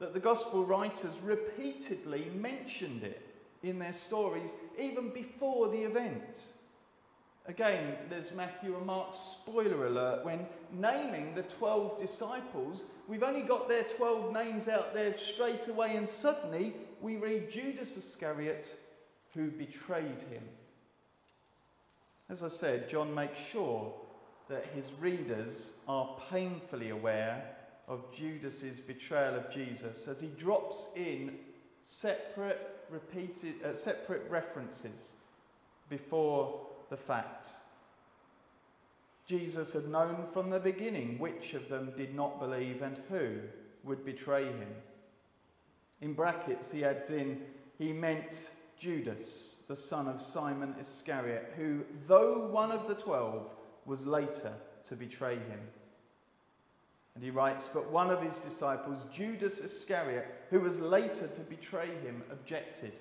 that 0.00 0.12
the 0.12 0.20
gospel 0.20 0.62
writers 0.62 1.18
repeatedly 1.24 2.30
mentioned 2.36 3.02
it 3.02 3.22
in 3.62 3.78
their 3.78 3.94
stories 3.94 4.54
even 4.78 5.08
before 5.08 5.68
the 5.68 5.78
event. 5.78 6.52
Again, 7.46 7.96
there's 8.10 8.32
Matthew 8.32 8.76
and 8.76 8.84
Mark's 8.84 9.18
spoiler 9.18 9.86
alert 9.86 10.26
when 10.26 10.46
naming 10.70 11.34
the 11.34 11.42
12 11.42 11.98
disciples. 11.98 12.84
We've 13.08 13.22
only 13.22 13.40
got 13.40 13.66
their 13.66 13.84
12 13.84 14.30
names 14.30 14.68
out 14.68 14.92
there 14.92 15.16
straight 15.16 15.68
away, 15.68 15.96
and 15.96 16.06
suddenly 16.06 16.74
we 17.00 17.16
read 17.16 17.50
Judas 17.50 17.96
Iscariot 17.96 18.76
who 19.32 19.50
betrayed 19.50 20.22
him. 20.30 20.42
As 22.28 22.44
I 22.44 22.48
said, 22.48 22.90
John 22.90 23.14
makes 23.14 23.40
sure 23.40 23.94
that 24.48 24.66
his 24.74 24.90
readers 25.00 25.78
are 25.88 26.16
painfully 26.30 26.90
aware 26.90 27.42
of 27.86 28.12
Judas's 28.14 28.80
betrayal 28.80 29.34
of 29.34 29.50
Jesus 29.50 30.08
as 30.08 30.20
he 30.20 30.28
drops 30.28 30.90
in 30.96 31.38
separate 31.80 32.74
repeated 32.90 33.54
uh, 33.64 33.74
separate 33.74 34.22
references 34.30 35.14
before 35.90 36.66
the 36.90 36.96
fact. 36.96 37.50
Jesus 39.26 39.74
had 39.74 39.88
known 39.88 40.26
from 40.32 40.48
the 40.48 40.58
beginning 40.58 41.18
which 41.18 41.52
of 41.52 41.68
them 41.68 41.92
did 41.96 42.14
not 42.14 42.40
believe 42.40 42.80
and 42.80 42.98
who 43.10 43.32
would 43.84 44.04
betray 44.04 44.44
him. 44.44 44.68
In 46.00 46.14
brackets, 46.14 46.72
he 46.72 46.84
adds 46.84 47.10
in, 47.10 47.42
he 47.78 47.92
meant 47.92 48.50
Judas, 48.78 49.64
the 49.68 49.76
son 49.76 50.08
of 50.08 50.22
Simon 50.22 50.74
Iscariot, 50.80 51.52
who, 51.56 51.84
though 52.06 52.48
one 52.48 52.72
of 52.72 52.88
the 52.88 52.94
twelve, 52.94 53.50
was 53.88 54.06
later 54.06 54.52
to 54.84 54.94
betray 54.94 55.34
him. 55.34 55.60
And 57.14 57.24
he 57.24 57.30
writes, 57.30 57.68
But 57.72 57.90
one 57.90 58.10
of 58.10 58.22
his 58.22 58.38
disciples, 58.38 59.04
Judas 59.12 59.60
Iscariot, 59.60 60.26
who 60.50 60.60
was 60.60 60.80
later 60.80 61.26
to 61.26 61.40
betray 61.40 61.88
him, 62.04 62.22
objected. 62.30 62.92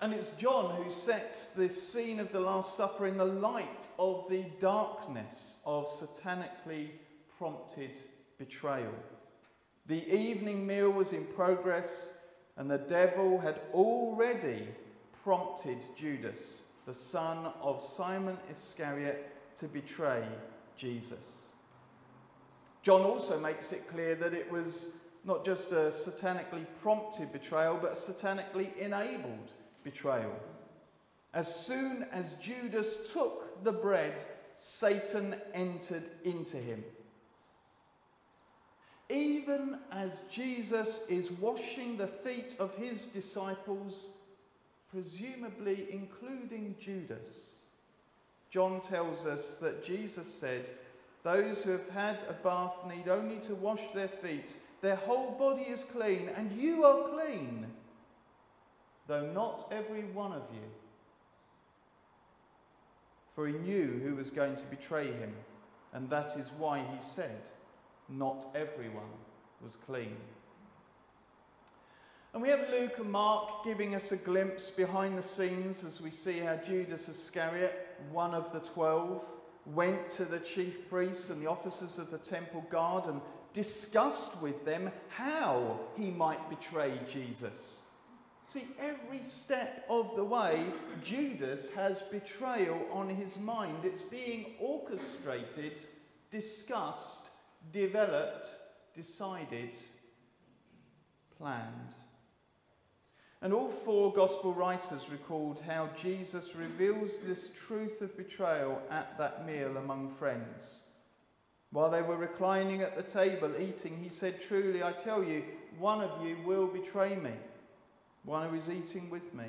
And 0.00 0.14
it's 0.14 0.28
John 0.38 0.76
who 0.76 0.90
sets 0.90 1.48
this 1.48 1.92
scene 1.92 2.20
of 2.20 2.30
the 2.30 2.40
Last 2.40 2.76
Supper 2.76 3.06
in 3.06 3.16
the 3.16 3.24
light 3.24 3.88
of 3.98 4.26
the 4.30 4.44
darkness 4.60 5.60
of 5.66 5.88
satanically 5.88 6.90
prompted 7.38 7.90
betrayal. 8.38 8.94
The 9.86 10.08
evening 10.14 10.66
meal 10.66 10.90
was 10.90 11.12
in 11.12 11.26
progress, 11.34 12.16
and 12.56 12.70
the 12.70 12.78
devil 12.78 13.38
had 13.38 13.60
already 13.74 14.68
prompted 15.24 15.78
Judas, 15.96 16.62
the 16.86 16.94
son 16.94 17.52
of 17.62 17.82
Simon 17.82 18.36
Iscariot, 18.50 19.30
to 19.58 19.66
betray 19.68 20.24
Jesus. 20.76 21.48
John 22.82 23.02
also 23.02 23.38
makes 23.38 23.72
it 23.72 23.88
clear 23.88 24.14
that 24.14 24.32
it 24.32 24.50
was 24.50 24.96
not 25.24 25.44
just 25.44 25.72
a 25.72 25.90
satanically 25.90 26.64
prompted 26.80 27.30
betrayal, 27.32 27.78
but 27.80 27.92
a 27.92 27.94
satanically 27.94 28.74
enabled 28.78 29.50
betrayal. 29.84 30.34
As 31.34 31.54
soon 31.54 32.06
as 32.10 32.34
Judas 32.34 33.12
took 33.12 33.62
the 33.62 33.72
bread, 33.72 34.24
Satan 34.54 35.36
entered 35.52 36.08
into 36.24 36.56
him. 36.56 36.82
Even 39.10 39.78
as 39.92 40.22
Jesus 40.30 41.06
is 41.08 41.30
washing 41.32 41.96
the 41.96 42.06
feet 42.06 42.56
of 42.58 42.74
his 42.76 43.06
disciples, 43.08 44.10
presumably 44.92 45.86
including 45.90 46.74
Judas, 46.80 47.54
John 48.50 48.80
tells 48.80 49.26
us 49.26 49.58
that 49.58 49.84
Jesus 49.84 50.26
said, 50.26 50.68
Those 51.22 51.62
who 51.62 51.70
have 51.72 51.88
had 51.90 52.24
a 52.28 52.32
bath 52.32 52.84
need 52.88 53.08
only 53.08 53.38
to 53.40 53.54
wash 53.54 53.82
their 53.94 54.08
feet. 54.08 54.58
Their 54.80 54.96
whole 54.96 55.32
body 55.32 55.62
is 55.62 55.84
clean, 55.84 56.30
and 56.36 56.50
you 56.52 56.84
are 56.84 57.08
clean 57.10 57.66
though 59.10 59.26
not 59.32 59.66
every 59.72 60.04
one 60.04 60.32
of 60.32 60.44
you. 60.54 60.62
For 63.34 63.48
he 63.48 63.54
knew 63.54 64.00
who 64.04 64.14
was 64.14 64.30
going 64.30 64.54
to 64.54 64.64
betray 64.66 65.06
him, 65.06 65.34
and 65.92 66.08
that 66.10 66.36
is 66.36 66.52
why 66.56 66.84
he 66.94 67.00
said, 67.00 67.50
Not 68.08 68.46
everyone 68.54 69.12
was 69.62 69.74
clean. 69.74 70.16
And 72.32 72.40
we 72.42 72.48
have 72.48 72.70
Luke 72.70 72.98
and 72.98 73.10
Mark 73.10 73.64
giving 73.64 73.96
us 73.96 74.12
a 74.12 74.16
glimpse 74.16 74.70
behind 74.70 75.18
the 75.18 75.22
scenes 75.22 75.82
as 75.84 76.00
we 76.00 76.10
see 76.12 76.38
how 76.38 76.56
Judas 76.56 77.08
Iscariot, 77.08 77.88
one 78.12 78.34
of 78.34 78.52
the 78.52 78.60
twelve, 78.60 79.24
went 79.66 80.10
to 80.10 80.24
the 80.24 80.38
chief 80.38 80.88
priests 80.88 81.30
and 81.30 81.42
the 81.42 81.50
officers 81.50 81.98
of 81.98 82.10
the 82.10 82.18
temple 82.18 82.64
guard 82.70 83.06
and 83.06 83.20
discussed 83.52 84.40
with 84.40 84.64
them 84.64 84.92
how 85.08 85.80
he 85.96 86.12
might 86.12 86.48
betray 86.48 86.92
Jesus. 87.08 87.82
See, 88.46 88.66
every 88.78 89.22
step 89.26 89.84
of 89.88 90.14
the 90.16 90.24
way, 90.24 90.64
Judas 91.02 91.72
has 91.74 92.02
betrayal 92.02 92.80
on 92.92 93.08
his 93.08 93.38
mind. 93.38 93.84
It's 93.84 94.02
being 94.02 94.54
orchestrated, 94.60 95.80
discussed, 96.30 97.30
developed, 97.72 98.48
decided, 98.94 99.78
planned. 101.36 101.94
And 103.42 103.54
all 103.54 103.70
four 103.70 104.12
gospel 104.12 104.52
writers 104.52 105.08
record 105.10 105.60
how 105.60 105.88
Jesus 106.00 106.54
reveals 106.54 107.20
this 107.20 107.50
truth 107.56 108.02
of 108.02 108.14
betrayal 108.16 108.80
at 108.90 109.16
that 109.16 109.46
meal 109.46 109.78
among 109.78 110.10
friends. 110.10 110.82
While 111.72 111.90
they 111.90 112.02
were 112.02 112.16
reclining 112.16 112.82
at 112.82 112.96
the 112.96 113.02
table 113.02 113.52
eating, 113.58 113.96
he 114.02 114.10
said, 114.10 114.42
Truly, 114.42 114.82
I 114.82 114.92
tell 114.92 115.24
you, 115.24 115.42
one 115.78 116.02
of 116.02 116.22
you 116.22 116.36
will 116.44 116.66
betray 116.66 117.16
me, 117.16 117.32
one 118.24 118.48
who 118.50 118.56
is 118.56 118.68
eating 118.68 119.08
with 119.08 119.32
me. 119.34 119.46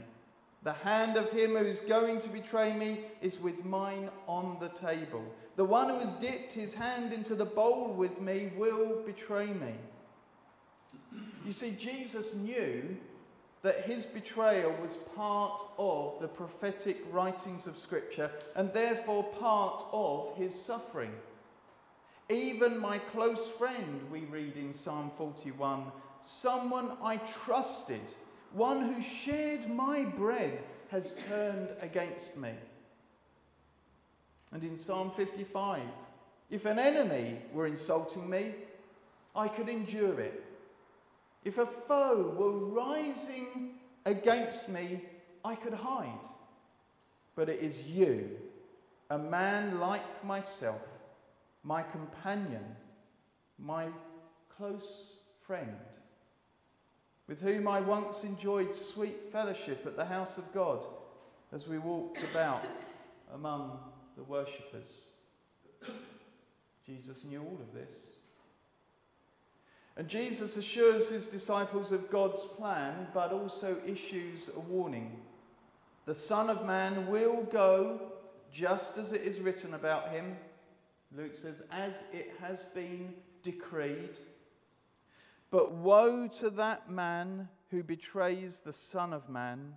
The 0.63 0.73
hand 0.73 1.17
of 1.17 1.29
him 1.31 1.55
who 1.55 1.65
is 1.65 1.79
going 1.81 2.19
to 2.21 2.29
betray 2.29 2.73
me 2.73 2.99
is 3.21 3.41
with 3.41 3.65
mine 3.65 4.09
on 4.27 4.57
the 4.61 4.69
table. 4.69 5.25
The 5.55 5.65
one 5.65 5.89
who 5.89 5.97
has 5.97 6.13
dipped 6.13 6.53
his 6.53 6.73
hand 6.73 7.11
into 7.11 7.35
the 7.35 7.45
bowl 7.45 7.93
with 7.93 8.21
me 8.21 8.51
will 8.55 9.01
betray 9.05 9.47
me. 9.47 9.73
You 11.43 11.51
see, 11.51 11.71
Jesus 11.71 12.35
knew 12.35 12.95
that 13.63 13.81
his 13.81 14.05
betrayal 14.05 14.73
was 14.81 14.95
part 15.15 15.63
of 15.77 16.19
the 16.19 16.27
prophetic 16.27 17.03
writings 17.11 17.67
of 17.67 17.77
Scripture 17.77 18.31
and 18.55 18.73
therefore 18.73 19.23
part 19.23 19.83
of 19.93 20.35
his 20.35 20.59
suffering. 20.59 21.11
Even 22.29 22.77
my 22.77 22.97
close 22.97 23.49
friend, 23.49 24.01
we 24.11 24.21
read 24.21 24.55
in 24.55 24.73
Psalm 24.73 25.11
41, 25.17 25.83
someone 26.21 26.97
I 27.03 27.17
trusted, 27.17 28.01
one 28.53 28.91
who 28.91 29.01
shared 29.01 29.69
my 29.69 30.05
bread, 30.05 30.61
has 30.89 31.23
turned 31.27 31.69
against 31.81 32.37
me. 32.37 32.51
And 34.51 34.63
in 34.63 34.77
Psalm 34.77 35.11
55, 35.11 35.81
if 36.49 36.65
an 36.65 36.79
enemy 36.79 37.37
were 37.53 37.67
insulting 37.67 38.29
me, 38.29 38.53
I 39.35 39.47
could 39.47 39.69
endure 39.69 40.19
it. 40.19 40.43
If 41.43 41.57
a 41.57 41.65
foe 41.65 42.35
were 42.37 42.51
rising 42.51 43.71
against 44.05 44.69
me, 44.69 45.01
I 45.43 45.55
could 45.55 45.73
hide. 45.73 46.27
But 47.35 47.49
it 47.49 47.59
is 47.59 47.87
you, 47.87 48.29
a 49.09 49.17
man 49.17 49.79
like 49.79 50.23
myself, 50.23 50.81
my 51.63 51.81
companion, 51.81 52.63
my 53.57 53.87
close 54.55 55.13
friend, 55.45 55.77
with 57.27 57.41
whom 57.41 57.67
I 57.67 57.79
once 57.81 58.23
enjoyed 58.23 58.75
sweet 58.75 59.31
fellowship 59.31 59.85
at 59.85 59.95
the 59.95 60.05
house 60.05 60.37
of 60.37 60.53
God 60.53 60.85
as 61.51 61.67
we 61.67 61.79
walked 61.79 62.23
about 62.31 62.63
among 63.33 63.79
the 64.15 64.23
worshippers. 64.23 65.09
Jesus 66.85 67.23
knew 67.23 67.41
all 67.41 67.59
of 67.59 67.73
this. 67.73 68.10
And 69.97 70.07
Jesus 70.07 70.57
assures 70.57 71.09
his 71.09 71.27
disciples 71.27 71.91
of 71.91 72.09
God's 72.09 72.45
plan, 72.45 73.07
but 73.13 73.31
also 73.31 73.77
issues 73.85 74.49
a 74.55 74.59
warning. 74.59 75.19
The 76.05 76.13
Son 76.13 76.49
of 76.49 76.65
Man 76.65 77.07
will 77.07 77.43
go 77.43 77.99
just 78.51 78.97
as 78.97 79.11
it 79.11 79.21
is 79.21 79.39
written 79.39 79.73
about 79.73 80.09
him. 80.09 80.37
Luke 81.15 81.35
says, 81.35 81.61
as 81.71 82.03
it 82.13 82.31
has 82.39 82.63
been 82.73 83.13
decreed. 83.43 84.17
But 85.49 85.73
woe 85.73 86.27
to 86.39 86.49
that 86.51 86.89
man 86.89 87.49
who 87.69 87.83
betrays 87.83 88.61
the 88.61 88.73
Son 88.73 89.13
of 89.13 89.29
Man. 89.29 89.73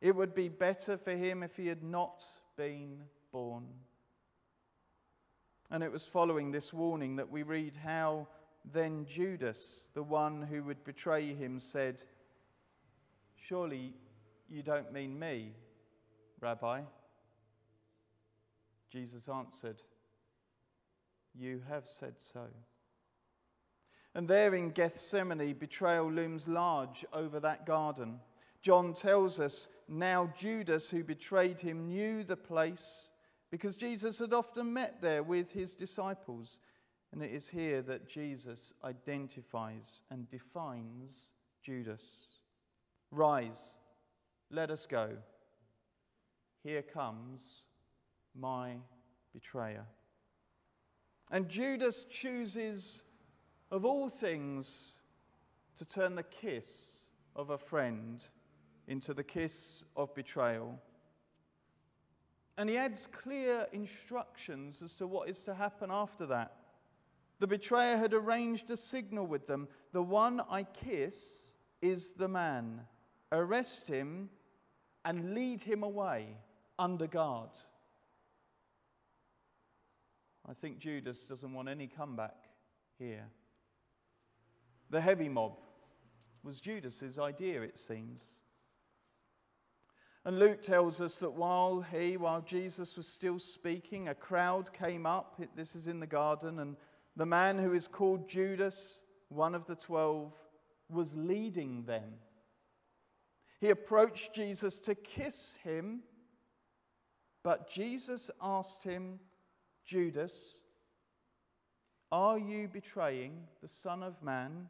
It 0.00 0.16
would 0.16 0.34
be 0.34 0.48
better 0.48 0.96
for 0.96 1.12
him 1.12 1.44
if 1.44 1.56
he 1.56 1.68
had 1.68 1.84
not 1.84 2.24
been 2.56 3.02
born. 3.30 3.66
And 5.70 5.82
it 5.82 5.92
was 5.92 6.04
following 6.04 6.50
this 6.50 6.72
warning 6.72 7.16
that 7.16 7.30
we 7.30 7.44
read 7.44 7.76
how 7.76 8.26
then 8.64 9.06
Judas, 9.06 9.88
the 9.94 10.02
one 10.02 10.42
who 10.42 10.62
would 10.64 10.84
betray 10.84 11.34
him, 11.34 11.58
said, 11.58 12.02
Surely 13.36 13.92
you 14.48 14.62
don't 14.62 14.92
mean 14.92 15.18
me, 15.18 15.52
Rabbi? 16.40 16.82
Jesus 18.90 19.28
answered, 19.28 19.80
You 21.34 21.62
have 21.68 21.88
said 21.88 22.14
so. 22.18 22.46
And 24.14 24.28
there 24.28 24.54
in 24.54 24.70
Gethsemane, 24.70 25.54
betrayal 25.54 26.10
looms 26.10 26.46
large 26.46 27.04
over 27.12 27.40
that 27.40 27.64
garden. 27.66 28.20
John 28.60 28.92
tells 28.94 29.40
us 29.40 29.68
now 29.88 30.32
Judas, 30.36 30.90
who 30.90 31.02
betrayed 31.02 31.58
him, 31.60 31.88
knew 31.88 32.22
the 32.22 32.36
place 32.36 33.10
because 33.50 33.76
Jesus 33.76 34.18
had 34.18 34.32
often 34.32 34.72
met 34.72 35.00
there 35.02 35.22
with 35.22 35.52
his 35.52 35.74
disciples 35.74 36.60
and 37.12 37.22
it 37.22 37.30
is 37.30 37.48
here 37.48 37.82
that 37.82 38.08
Jesus 38.08 38.72
identifies 38.82 40.02
and 40.10 40.28
defines 40.30 41.30
Judas. 41.62 42.38
Rise, 43.10 43.74
let 44.50 44.70
us 44.70 44.86
go. 44.86 45.10
Here 46.64 46.82
comes 46.82 47.64
my 48.34 48.76
betrayer. 49.34 49.84
And 51.30 51.48
Judas 51.48 52.04
chooses, 52.10 53.04
of 53.70 53.84
all 53.84 54.08
things, 54.08 55.00
to 55.76 55.84
turn 55.84 56.14
the 56.14 56.22
kiss 56.22 56.66
of 57.36 57.50
a 57.50 57.58
friend 57.58 58.24
into 58.86 59.12
the 59.12 59.24
kiss 59.24 59.84
of 59.96 60.14
betrayal. 60.14 60.78
And 62.56 62.70
he 62.70 62.76
adds 62.76 63.06
clear 63.06 63.66
instructions 63.72 64.82
as 64.82 64.94
to 64.94 65.06
what 65.06 65.28
is 65.28 65.40
to 65.40 65.54
happen 65.54 65.90
after 65.90 66.26
that. 66.26 66.52
The 67.42 67.48
betrayer 67.48 67.96
had 67.96 68.14
arranged 68.14 68.70
a 68.70 68.76
signal 68.76 69.26
with 69.26 69.48
them. 69.48 69.66
The 69.90 70.00
one 70.00 70.40
I 70.48 70.62
kiss 70.62 71.54
is 71.80 72.12
the 72.12 72.28
man. 72.28 72.82
Arrest 73.32 73.88
him 73.88 74.30
and 75.04 75.34
lead 75.34 75.60
him 75.60 75.82
away 75.82 76.36
under 76.78 77.08
guard. 77.08 77.50
I 80.48 80.54
think 80.54 80.78
Judas 80.78 81.24
doesn't 81.24 81.52
want 81.52 81.68
any 81.68 81.88
comeback 81.88 82.36
here. 82.96 83.24
The 84.90 85.00
heavy 85.00 85.28
mob 85.28 85.58
was 86.44 86.60
Judas's 86.60 87.18
idea, 87.18 87.62
it 87.62 87.76
seems. 87.76 88.38
And 90.24 90.38
Luke 90.38 90.62
tells 90.62 91.00
us 91.00 91.18
that 91.18 91.32
while 91.32 91.80
he, 91.80 92.16
while 92.16 92.42
Jesus 92.42 92.96
was 92.96 93.08
still 93.08 93.40
speaking, 93.40 94.06
a 94.06 94.14
crowd 94.14 94.72
came 94.72 95.06
up. 95.06 95.42
This 95.56 95.74
is 95.74 95.88
in 95.88 95.98
the 95.98 96.06
garden, 96.06 96.60
and 96.60 96.76
the 97.16 97.26
man 97.26 97.58
who 97.58 97.74
is 97.74 97.88
called 97.88 98.28
Judas, 98.28 99.02
one 99.28 99.54
of 99.54 99.66
the 99.66 99.76
twelve, 99.76 100.32
was 100.88 101.14
leading 101.14 101.84
them. 101.84 102.14
He 103.60 103.70
approached 103.70 104.34
Jesus 104.34 104.78
to 104.80 104.94
kiss 104.94 105.58
him, 105.62 106.02
but 107.44 107.70
Jesus 107.70 108.30
asked 108.40 108.82
him, 108.82 109.18
Judas, 109.84 110.62
are 112.10 112.38
you 112.38 112.68
betraying 112.68 113.44
the 113.62 113.68
Son 113.68 114.02
of 114.02 114.22
Man 114.22 114.68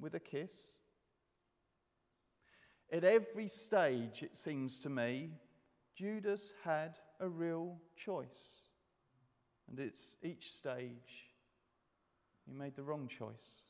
with 0.00 0.14
a 0.14 0.20
kiss? 0.20 0.76
At 2.90 3.04
every 3.04 3.48
stage, 3.48 4.22
it 4.22 4.36
seems 4.36 4.80
to 4.80 4.88
me, 4.88 5.30
Judas 5.94 6.54
had 6.64 6.96
a 7.20 7.28
real 7.28 7.76
choice. 7.96 8.60
And 9.68 9.78
it's 9.78 10.16
each 10.22 10.52
stage 10.54 11.27
he 12.48 12.54
made 12.54 12.74
the 12.74 12.82
wrong 12.82 13.08
choice. 13.08 13.68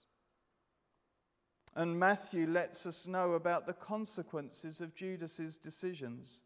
And 1.74 1.98
Matthew 1.98 2.46
lets 2.46 2.86
us 2.86 3.06
know 3.06 3.32
about 3.32 3.66
the 3.66 3.74
consequences 3.74 4.80
of 4.80 4.94
Judas's 4.94 5.56
decisions. 5.56 6.42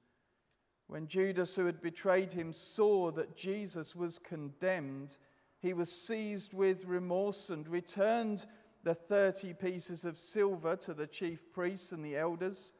When 0.88 1.06
Judas, 1.06 1.54
who 1.54 1.66
had 1.66 1.80
betrayed 1.80 2.32
him, 2.32 2.52
saw 2.52 3.12
that 3.12 3.36
Jesus 3.36 3.94
was 3.94 4.18
condemned, 4.18 5.16
he 5.60 5.72
was 5.72 5.90
seized 5.90 6.52
with 6.52 6.84
remorse 6.84 7.50
and 7.50 7.66
returned 7.68 8.44
the 8.82 8.94
30 8.94 9.54
pieces 9.54 10.04
of 10.04 10.18
silver 10.18 10.76
to 10.76 10.92
the 10.92 11.06
chief 11.06 11.40
priests 11.52 11.92
and 11.92 12.04
the 12.04 12.16
elders 12.16 12.72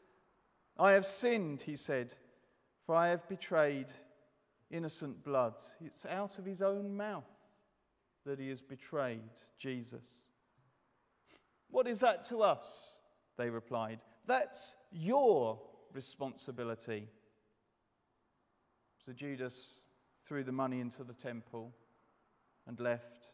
I 0.78 0.92
have 0.92 1.04
sinned, 1.04 1.62
he 1.62 1.76
said, 1.76 2.14
for 2.86 2.94
I 2.94 3.08
have 3.08 3.28
betrayed 3.28 3.92
innocent 4.70 5.22
blood. 5.22 5.54
It's 5.80 6.06
out 6.06 6.38
of 6.38 6.44
his 6.44 6.62
own 6.62 6.96
mouth 6.96 7.28
that 8.24 8.38
he 8.38 8.48
has 8.48 8.61
betrayed 8.61 9.20
Jesus. 9.58 10.26
What 11.70 11.88
is 11.88 12.00
that 12.00 12.24
to 12.24 12.38
us? 12.38 13.00
They 13.38 13.50
replied. 13.50 14.02
That's 14.26 14.76
your 14.92 15.58
responsibility. 15.92 17.08
So 19.04 19.12
Judas 19.12 19.80
threw 20.26 20.44
the 20.44 20.52
money 20.52 20.80
into 20.80 21.02
the 21.02 21.14
temple 21.14 21.72
and 22.66 22.78
left. 22.78 23.30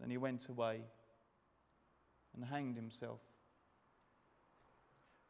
Then 0.00 0.10
he 0.10 0.16
went 0.16 0.48
away 0.48 0.80
and 2.34 2.44
hanged 2.44 2.76
himself. 2.76 3.20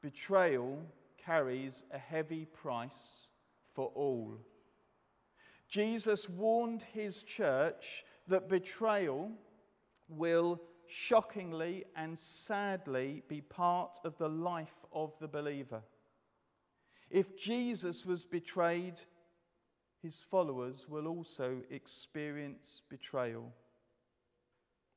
Betrayal 0.00 0.78
carries 1.18 1.84
a 1.92 1.98
heavy 1.98 2.46
price 2.46 3.28
for 3.74 3.90
all. 3.94 4.38
Jesus 5.72 6.28
warned 6.28 6.82
his 6.92 7.22
church 7.22 8.04
that 8.28 8.46
betrayal 8.46 9.32
will 10.06 10.60
shockingly 10.86 11.86
and 11.96 12.18
sadly 12.18 13.22
be 13.26 13.40
part 13.40 13.96
of 14.04 14.18
the 14.18 14.28
life 14.28 14.84
of 14.92 15.14
the 15.18 15.28
believer. 15.28 15.82
If 17.08 17.38
Jesus 17.38 18.04
was 18.04 18.22
betrayed, 18.22 19.00
his 20.02 20.18
followers 20.18 20.84
will 20.90 21.06
also 21.08 21.62
experience 21.70 22.82
betrayal. 22.90 23.50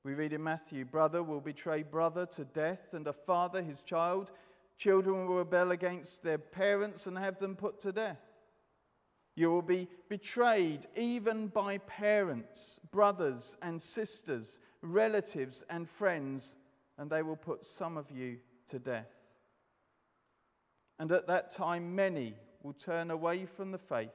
We 0.04 0.14
read 0.14 0.34
in 0.34 0.44
Matthew 0.44 0.84
brother 0.84 1.24
will 1.24 1.40
betray 1.40 1.84
brother 1.84 2.26
to 2.34 2.44
death, 2.44 2.94
and 2.94 3.08
a 3.08 3.14
father 3.14 3.64
his 3.64 3.82
child. 3.82 4.34
Children 4.78 5.26
will 5.26 5.38
rebel 5.38 5.72
against 5.72 6.22
their 6.22 6.38
parents 6.38 7.08
and 7.08 7.18
have 7.18 7.40
them 7.40 7.56
put 7.56 7.80
to 7.82 7.94
death. 7.94 8.20
You 9.36 9.52
will 9.52 9.62
be 9.62 9.90
betrayed 10.08 10.86
even 10.96 11.48
by 11.48 11.80
parents, 11.80 12.80
brothers 12.92 13.58
and 13.62 13.82
sisters, 13.82 14.62
relatives 14.82 15.64
and 15.70 15.90
friends, 15.90 16.56
and 16.98 17.10
they 17.10 17.22
will 17.22 17.36
put 17.36 17.66
some 17.66 17.98
of 17.98 18.10
you 18.12 18.38
to 18.70 18.80
death. 18.80 19.14
And 21.00 21.12
at 21.12 21.28
that 21.28 21.52
time, 21.52 21.96
many 21.96 22.34
will 22.64 22.74
turn 22.74 23.12
away 23.12 23.46
from 23.46 23.72
the 23.72 23.78
faith 23.78 24.10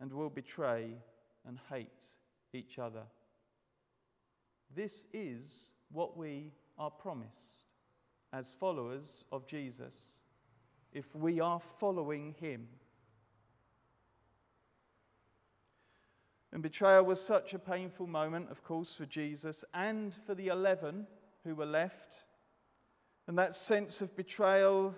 and 0.00 0.12
will 0.12 0.30
betray 0.30 0.94
and 1.46 1.58
hate 1.70 2.06
each 2.52 2.78
other. 2.78 3.04
This 4.74 5.06
is 5.12 5.70
what 5.90 6.16
we 6.16 6.52
are 6.78 6.90
promised 6.90 7.64
as 8.32 8.46
followers 8.60 9.24
of 9.32 9.46
Jesus 9.46 10.20
if 10.92 11.14
we 11.14 11.40
are 11.40 11.60
following 11.60 12.34
him. 12.40 12.68
And 16.52 16.62
betrayal 16.62 17.04
was 17.04 17.20
such 17.20 17.54
a 17.54 17.58
painful 17.58 18.06
moment, 18.06 18.50
of 18.50 18.62
course, 18.62 18.94
for 18.94 19.06
Jesus 19.06 19.64
and 19.72 20.14
for 20.26 20.34
the 20.34 20.48
eleven 20.48 21.06
who 21.44 21.54
were 21.54 21.66
left. 21.66 22.24
And 23.26 23.38
that 23.38 23.54
sense 23.54 24.02
of 24.02 24.14
betrayal 24.16 24.94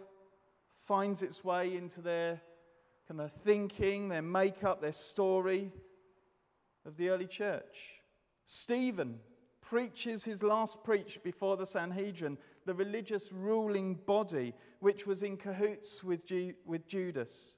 finds 0.87 1.23
its 1.23 1.45
way 1.45 1.77
into 1.77 2.01
their 2.01 2.41
kind 3.07 3.21
of 3.21 3.33
thinking, 3.45 4.09
their 4.09 4.23
makeup, 4.23 4.81
their 4.81 4.93
story 4.93 5.71
of 6.85 6.97
the 6.97 7.11
early 7.11 7.27
church. 7.27 8.01
Stephen 8.47 9.21
preaches 9.61 10.25
his 10.25 10.43
last 10.43 10.83
preach 10.85 11.23
before 11.23 11.57
the 11.57 11.67
Sanhedrin, 11.67 12.37
the 12.67 12.75
religious 12.75 13.33
ruling 13.33 13.95
body 13.95 14.55
which 14.81 15.07
was 15.07 15.23
in 15.23 15.37
cahoots 15.37 16.03
with, 16.03 16.27
Ju- 16.27 16.55
with 16.67 16.87
Judas. 16.87 17.57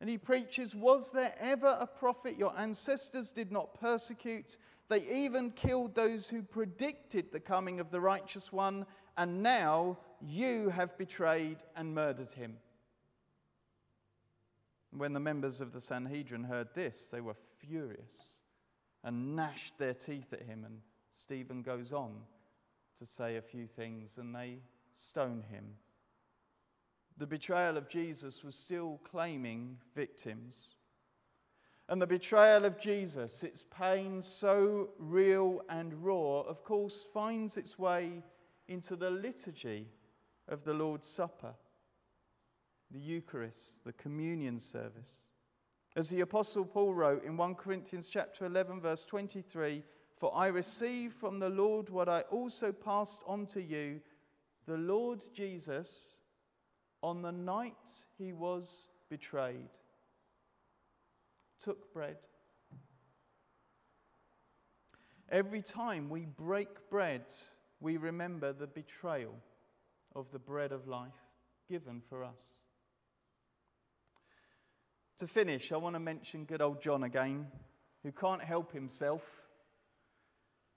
And 0.00 0.10
he 0.10 0.18
preaches, 0.18 0.74
Was 0.74 1.10
there 1.10 1.34
ever 1.40 1.76
a 1.80 1.86
prophet 1.86 2.36
your 2.36 2.56
ancestors 2.58 3.32
did 3.32 3.50
not 3.50 3.80
persecute? 3.80 4.58
They 4.88 5.02
even 5.08 5.50
killed 5.50 5.94
those 5.94 6.28
who 6.28 6.42
predicted 6.42 7.32
the 7.32 7.40
coming 7.40 7.80
of 7.80 7.90
the 7.90 8.00
righteous 8.00 8.52
one, 8.52 8.86
and 9.16 9.42
now 9.42 9.98
you 10.20 10.68
have 10.68 10.96
betrayed 10.98 11.58
and 11.74 11.94
murdered 11.94 12.30
him. 12.30 12.56
When 14.90 15.12
the 15.12 15.20
members 15.20 15.60
of 15.60 15.72
the 15.72 15.80
Sanhedrin 15.80 16.44
heard 16.44 16.68
this, 16.74 17.08
they 17.08 17.20
were 17.20 17.36
furious 17.58 18.38
and 19.02 19.34
gnashed 19.34 19.76
their 19.78 19.94
teeth 19.94 20.32
at 20.32 20.42
him. 20.42 20.64
And 20.64 20.80
Stephen 21.10 21.62
goes 21.62 21.92
on 21.92 22.14
to 22.98 23.06
say 23.06 23.36
a 23.36 23.42
few 23.42 23.66
things, 23.66 24.18
and 24.18 24.34
they 24.34 24.58
stone 24.90 25.42
him. 25.50 25.64
The 27.18 27.26
betrayal 27.26 27.76
of 27.76 27.88
Jesus 27.88 28.44
was 28.44 28.54
still 28.54 29.00
claiming 29.10 29.78
victims. 29.94 30.74
And 31.88 32.02
the 32.02 32.06
betrayal 32.06 32.64
of 32.64 32.78
Jesus, 32.78 33.42
its 33.42 33.62
pain 33.62 34.20
so 34.20 34.90
real 34.98 35.62
and 35.68 35.94
raw, 36.04 36.40
of 36.40 36.64
course, 36.64 37.06
finds 37.14 37.56
its 37.56 37.78
way 37.78 38.22
into 38.68 38.96
the 38.96 39.10
liturgy 39.10 39.88
of 40.48 40.64
the 40.64 40.74
Lord's 40.74 41.08
Supper, 41.08 41.54
the 42.90 42.98
Eucharist, 42.98 43.84
the 43.84 43.92
communion 43.92 44.58
service. 44.58 45.30
As 45.94 46.10
the 46.10 46.20
apostle 46.20 46.64
Paul 46.64 46.92
wrote 46.92 47.24
in 47.24 47.36
1 47.36 47.54
Corinthians 47.54 48.10
chapter 48.10 48.44
11 48.44 48.80
verse 48.80 49.04
23, 49.06 49.82
for 50.18 50.34
I 50.36 50.48
received 50.48 51.14
from 51.14 51.38
the 51.38 51.48
Lord 51.48 51.88
what 51.88 52.08
I 52.08 52.22
also 52.22 52.72
passed 52.72 53.22
on 53.26 53.46
to 53.46 53.62
you, 53.62 54.00
the 54.66 54.76
Lord 54.76 55.22
Jesus 55.32 56.15
on 57.02 57.22
the 57.22 57.32
night 57.32 57.74
he 58.18 58.32
was 58.32 58.88
betrayed 59.08 59.68
took 61.66 61.92
bread. 61.92 62.16
Every 65.28 65.62
time 65.62 66.08
we 66.08 66.24
break 66.24 66.68
bread, 66.90 67.24
we 67.80 67.96
remember 67.96 68.52
the 68.52 68.68
betrayal 68.68 69.34
of 70.14 70.30
the 70.30 70.38
bread 70.38 70.70
of 70.70 70.86
life 70.86 71.10
given 71.68 72.02
for 72.08 72.22
us. 72.22 72.54
To 75.18 75.26
finish, 75.26 75.72
I 75.72 75.76
want 75.78 75.96
to 75.96 76.00
mention 76.00 76.44
good 76.44 76.62
old 76.62 76.80
John 76.80 77.02
again, 77.02 77.48
who 78.04 78.12
can't 78.12 78.42
help 78.42 78.72
himself. 78.72 79.22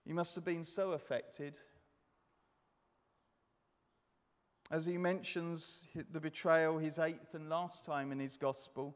He 0.08 0.14
must 0.14 0.34
have 0.36 0.46
been 0.46 0.64
so 0.64 0.94
affected. 0.94 1.56
As 4.72 4.86
he 4.86 4.98
mentions 4.98 5.88
the 6.12 6.20
betrayal, 6.20 6.78
his 6.78 7.00
eighth 7.00 7.34
and 7.34 7.50
last 7.50 7.84
time 7.84 8.12
in 8.12 8.20
his 8.20 8.38
gospel, 8.38 8.96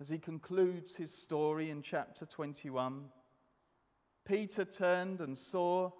as 0.00 0.08
he 0.08 0.18
concludes 0.18 0.96
his 0.96 1.12
story 1.12 1.68
in 1.68 1.82
chapter 1.82 2.24
21, 2.24 3.04
Peter 4.24 4.64
turned 4.64 5.20
and 5.20 5.36
saw 5.36 5.90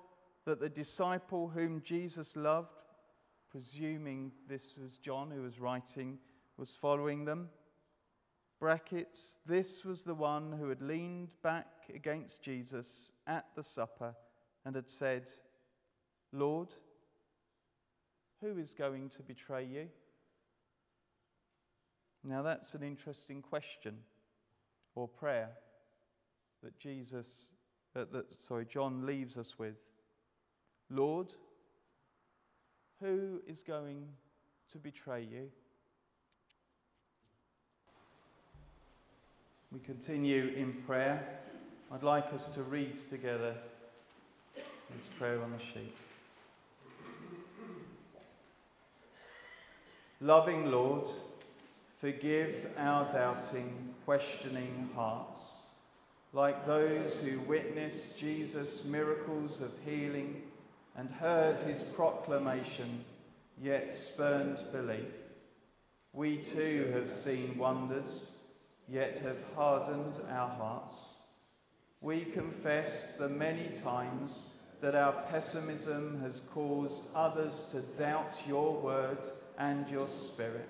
that 0.46 0.58
the 0.58 0.70
disciple 0.70 1.48
whom 1.48 1.82
Jesus 1.82 2.34
loved, 2.34 2.82
presuming 3.50 4.32
this 4.48 4.74
was 4.80 4.96
John 4.96 5.30
who 5.30 5.42
was 5.42 5.60
writing, 5.60 6.18
was 6.56 6.70
following 6.70 7.26
them. 7.26 7.50
Brackets, 8.58 9.38
this 9.44 9.84
was 9.84 10.02
the 10.02 10.14
one 10.14 10.50
who 10.50 10.68
had 10.68 10.80
leaned 10.80 11.30
back 11.42 11.66
against 11.94 12.42
Jesus 12.42 13.12
at 13.26 13.44
the 13.54 13.62
supper 13.62 14.14
and 14.64 14.74
had 14.74 14.88
said, 14.88 15.30
Lord, 16.32 16.74
who 18.42 18.58
is 18.58 18.74
going 18.74 19.08
to 19.10 19.22
betray 19.22 19.64
you? 19.64 19.88
Now 22.24 22.42
that's 22.42 22.74
an 22.74 22.82
interesting 22.82 23.40
question 23.40 23.96
or 24.94 25.08
prayer 25.08 25.50
that 26.62 26.78
Jesus, 26.78 27.48
uh, 27.96 28.04
that, 28.12 28.26
sorry, 28.40 28.66
John 28.66 29.06
leaves 29.06 29.38
us 29.38 29.58
with. 29.58 29.76
Lord, 30.90 31.28
who 33.00 33.40
is 33.46 33.62
going 33.62 34.06
to 34.72 34.78
betray 34.78 35.22
you? 35.22 35.48
We 39.72 39.80
continue 39.80 40.52
in 40.54 40.74
prayer. 40.86 41.26
I'd 41.90 42.02
like 42.02 42.32
us 42.32 42.48
to 42.54 42.62
read 42.62 42.94
together 42.94 43.54
this 44.94 45.08
prayer 45.18 45.42
on 45.42 45.52
the 45.52 45.58
sheet. 45.58 45.94
Loving 50.22 50.70
Lord, 50.70 51.08
forgive 51.98 52.70
our 52.78 53.10
doubting, 53.10 53.92
questioning 54.04 54.88
hearts, 54.94 55.62
like 56.32 56.64
those 56.64 57.18
who 57.18 57.40
witnessed 57.40 58.20
Jesus' 58.20 58.84
miracles 58.84 59.60
of 59.60 59.72
healing 59.84 60.40
and 60.94 61.10
heard 61.10 61.60
his 61.60 61.82
proclamation, 61.82 63.04
yet 63.60 63.90
spurned 63.90 64.62
belief. 64.70 65.12
We 66.12 66.36
too 66.36 66.92
have 66.92 67.08
seen 67.08 67.58
wonders 67.58 68.30
yet 68.88 69.18
have 69.18 69.38
hardened 69.56 70.20
our 70.30 70.50
hearts. 70.50 71.18
We 72.00 72.26
confess 72.26 73.16
the 73.16 73.28
many 73.28 73.70
times 73.82 74.54
that 74.82 74.94
our 74.94 75.14
pessimism 75.32 76.20
has 76.20 76.38
caused 76.52 77.02
others 77.12 77.66
to 77.72 77.80
doubt 78.00 78.40
your 78.46 78.80
word 78.80 79.18
and 79.58 79.88
your 79.88 80.08
spirit. 80.08 80.68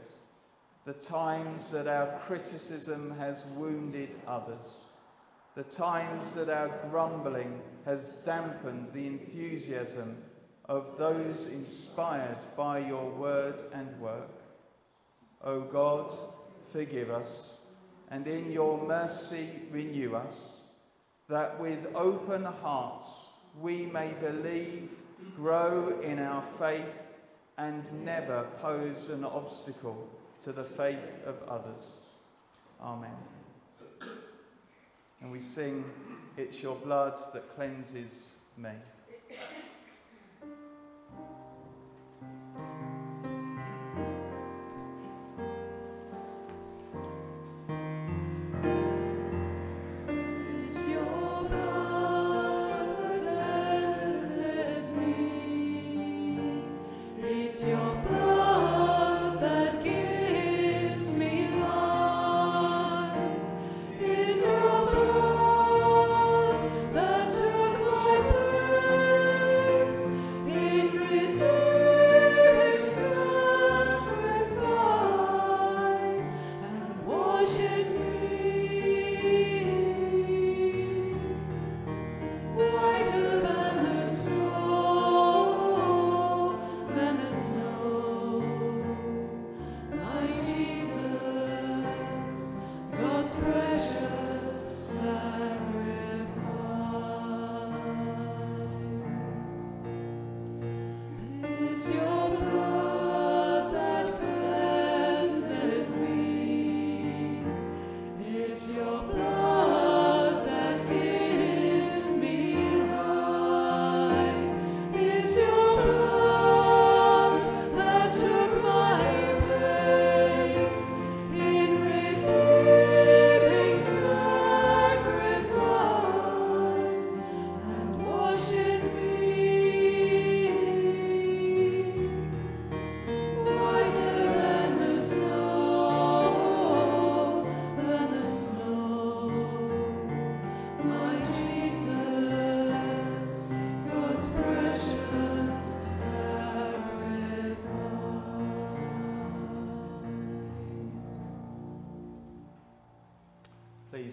The 0.85 0.95
times 0.95 1.71
that 1.71 1.87
our 1.87 2.19
criticism 2.27 3.15
has 3.19 3.45
wounded 3.57 4.11
others. 4.27 4.87
The 5.55 5.65
times 5.65 6.35
that 6.35 6.49
our 6.49 6.69
grumbling 6.91 7.61
has 7.85 8.11
dampened 8.25 8.89
the 8.93 9.07
enthusiasm 9.07 10.17
of 10.67 10.97
those 10.99 11.49
inspired 11.49 12.39
by 12.57 12.79
your 12.79 13.11
word 13.11 13.63
and 13.75 14.01
work. 14.01 14.31
O 15.43 15.61
God, 15.61 16.15
forgive 16.73 17.11
us, 17.11 17.61
and 18.11 18.27
in 18.27 18.51
your 18.53 18.79
mercy 18.87 19.49
renew 19.71 20.15
us, 20.15 20.65
that 21.29 21.61
with 21.61 21.95
open 21.95 22.45
hearts 22.45 23.31
we 23.61 23.87
may 23.87 24.13
believe, 24.21 24.91
grow 25.37 26.01
in 26.01 26.19
our 26.19 26.43
faith, 26.59 27.12
and 27.59 28.05
never 28.05 28.47
pose 28.61 29.11
an 29.11 29.25
obstacle 29.25 30.09
to 30.43 30.53
the 30.53 30.65
faith 30.65 31.23
of 31.27 31.37
others. 31.49 32.03
Amen. 32.81 33.11
And 35.21 35.31
we 35.31 35.41
sing, 35.41 35.85
It's 36.37 36.63
your 36.63 36.77
blood 36.77 37.19
that 37.33 37.55
cleanses 37.55 38.37
me. 38.57 38.71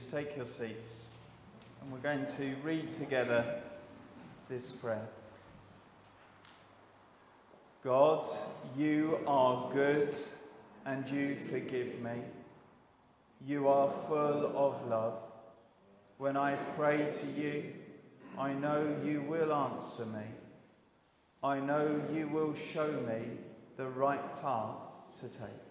Take 0.10 0.36
your 0.36 0.46
seats 0.46 1.12
and 1.82 1.92
we're 1.92 2.00
going 2.00 2.26
to 2.26 2.56
read 2.64 2.90
together 2.90 3.62
this 4.50 4.72
prayer. 4.72 5.08
God, 7.84 8.26
you 8.76 9.20
are 9.28 9.72
good 9.72 10.14
and 10.86 11.08
you 11.10 11.38
forgive 11.52 12.02
me. 12.02 12.22
You 13.46 13.68
are 13.68 13.92
full 14.08 14.58
of 14.58 14.88
love. 14.88 15.20
When 16.18 16.36
I 16.36 16.56
pray 16.76 16.98
to 16.98 17.42
you, 17.42 17.66
I 18.38 18.54
know 18.54 18.96
you 19.04 19.22
will 19.22 19.54
answer 19.54 20.06
me. 20.08 20.26
I 21.44 21.60
know 21.60 22.02
you 22.12 22.28
will 22.30 22.56
show 22.74 22.92
me 22.92 23.22
the 23.78 23.88
right 23.88 24.42
path 24.42 24.80
to 25.18 25.28
take. 25.28 25.69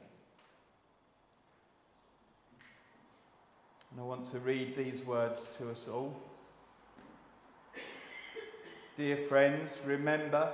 And 3.99 4.05
I 4.05 4.11
want 4.11 4.27
to 4.27 4.39
read 4.39 4.77
these 4.77 5.05
words 5.05 5.57
to 5.59 5.73
us 5.73 5.89
all. 5.89 6.17
Dear 8.97 9.17
friends, 9.17 9.81
remember 9.85 10.53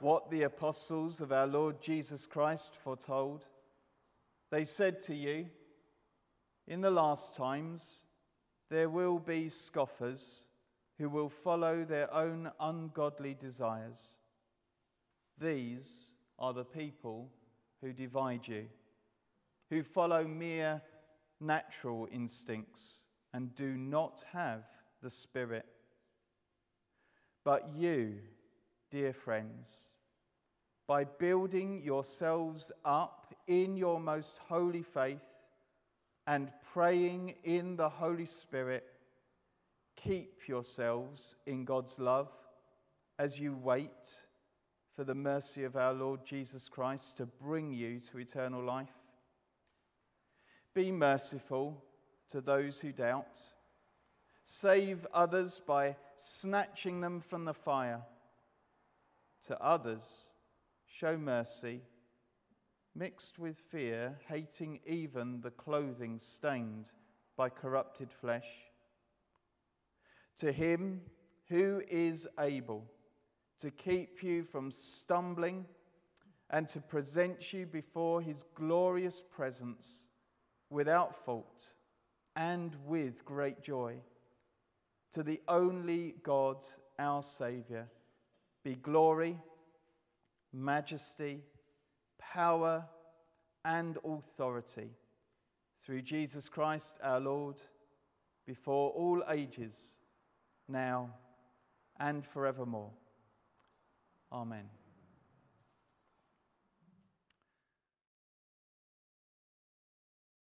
what 0.00 0.30
the 0.30 0.44
apostles 0.44 1.20
of 1.20 1.30
our 1.30 1.46
Lord 1.46 1.82
Jesus 1.82 2.24
Christ 2.24 2.74
foretold. 2.82 3.48
They 4.50 4.64
said 4.64 5.02
to 5.02 5.14
you, 5.14 5.44
In 6.68 6.80
the 6.80 6.90
last 6.90 7.36
times 7.36 8.04
there 8.70 8.88
will 8.88 9.18
be 9.18 9.50
scoffers 9.50 10.46
who 10.96 11.10
will 11.10 11.28
follow 11.28 11.84
their 11.84 12.10
own 12.14 12.50
ungodly 12.60 13.34
desires. 13.34 14.20
These 15.36 16.14
are 16.38 16.54
the 16.54 16.64
people 16.64 17.30
who 17.82 17.92
divide 17.92 18.48
you, 18.48 18.64
who 19.68 19.82
follow 19.82 20.26
mere 20.26 20.80
natural 21.40 22.08
instincts 22.10 23.06
and 23.32 23.54
do 23.54 23.76
not 23.76 24.24
have 24.32 24.64
the 25.02 25.10
Spirit. 25.10 25.66
But 27.44 27.68
you, 27.74 28.14
dear 28.90 29.12
friends, 29.12 29.96
by 30.88 31.04
building 31.04 31.82
yourselves 31.82 32.72
up 32.84 33.34
in 33.46 33.76
your 33.76 34.00
most 34.00 34.38
holy 34.38 34.82
faith 34.82 35.26
and 36.26 36.50
praying 36.72 37.34
in 37.44 37.76
the 37.76 37.88
Holy 37.88 38.26
Spirit, 38.26 38.84
keep 39.96 40.48
yourselves 40.48 41.36
in 41.46 41.64
God's 41.64 41.98
love 41.98 42.30
as 43.18 43.38
you 43.38 43.54
wait 43.54 44.26
for 44.96 45.04
the 45.04 45.14
mercy 45.14 45.64
of 45.64 45.76
our 45.76 45.92
Lord 45.92 46.24
Jesus 46.24 46.68
Christ 46.68 47.18
to 47.18 47.26
bring 47.26 47.72
you 47.72 48.00
to 48.10 48.18
eternal 48.18 48.62
life. 48.62 48.88
Be 50.76 50.92
merciful 50.92 51.82
to 52.28 52.42
those 52.42 52.82
who 52.82 52.92
doubt. 52.92 53.40
Save 54.44 55.06
others 55.14 55.58
by 55.58 55.96
snatching 56.16 57.00
them 57.00 57.22
from 57.22 57.46
the 57.46 57.54
fire. 57.54 58.02
To 59.44 59.58
others, 59.58 60.34
show 60.86 61.16
mercy, 61.16 61.80
mixed 62.94 63.38
with 63.38 63.56
fear, 63.70 64.18
hating 64.28 64.80
even 64.84 65.40
the 65.40 65.50
clothing 65.50 66.18
stained 66.18 66.92
by 67.38 67.48
corrupted 67.48 68.12
flesh. 68.12 68.50
To 70.40 70.52
him 70.52 71.00
who 71.48 71.80
is 71.88 72.28
able 72.38 72.84
to 73.60 73.70
keep 73.70 74.22
you 74.22 74.44
from 74.44 74.70
stumbling 74.70 75.64
and 76.50 76.68
to 76.68 76.82
present 76.82 77.54
you 77.54 77.64
before 77.64 78.20
his 78.20 78.42
glorious 78.54 79.22
presence 79.22 80.10
without 80.70 81.24
fault 81.24 81.72
and 82.34 82.76
with 82.86 83.24
great 83.24 83.62
joy. 83.62 83.96
To 85.12 85.22
the 85.22 85.40
only 85.48 86.14
God, 86.22 86.64
our 86.98 87.22
Saviour, 87.22 87.88
be 88.64 88.74
glory, 88.74 89.38
majesty, 90.52 91.40
power, 92.18 92.84
and 93.64 93.98
authority 94.04 94.90
through 95.84 96.02
Jesus 96.02 96.48
Christ 96.48 96.98
our 97.02 97.20
Lord, 97.20 97.56
before 98.46 98.90
all 98.90 99.22
ages, 99.30 99.98
now 100.68 101.10
and 101.98 102.26
forevermore. 102.26 102.90
Amen. 104.32 104.68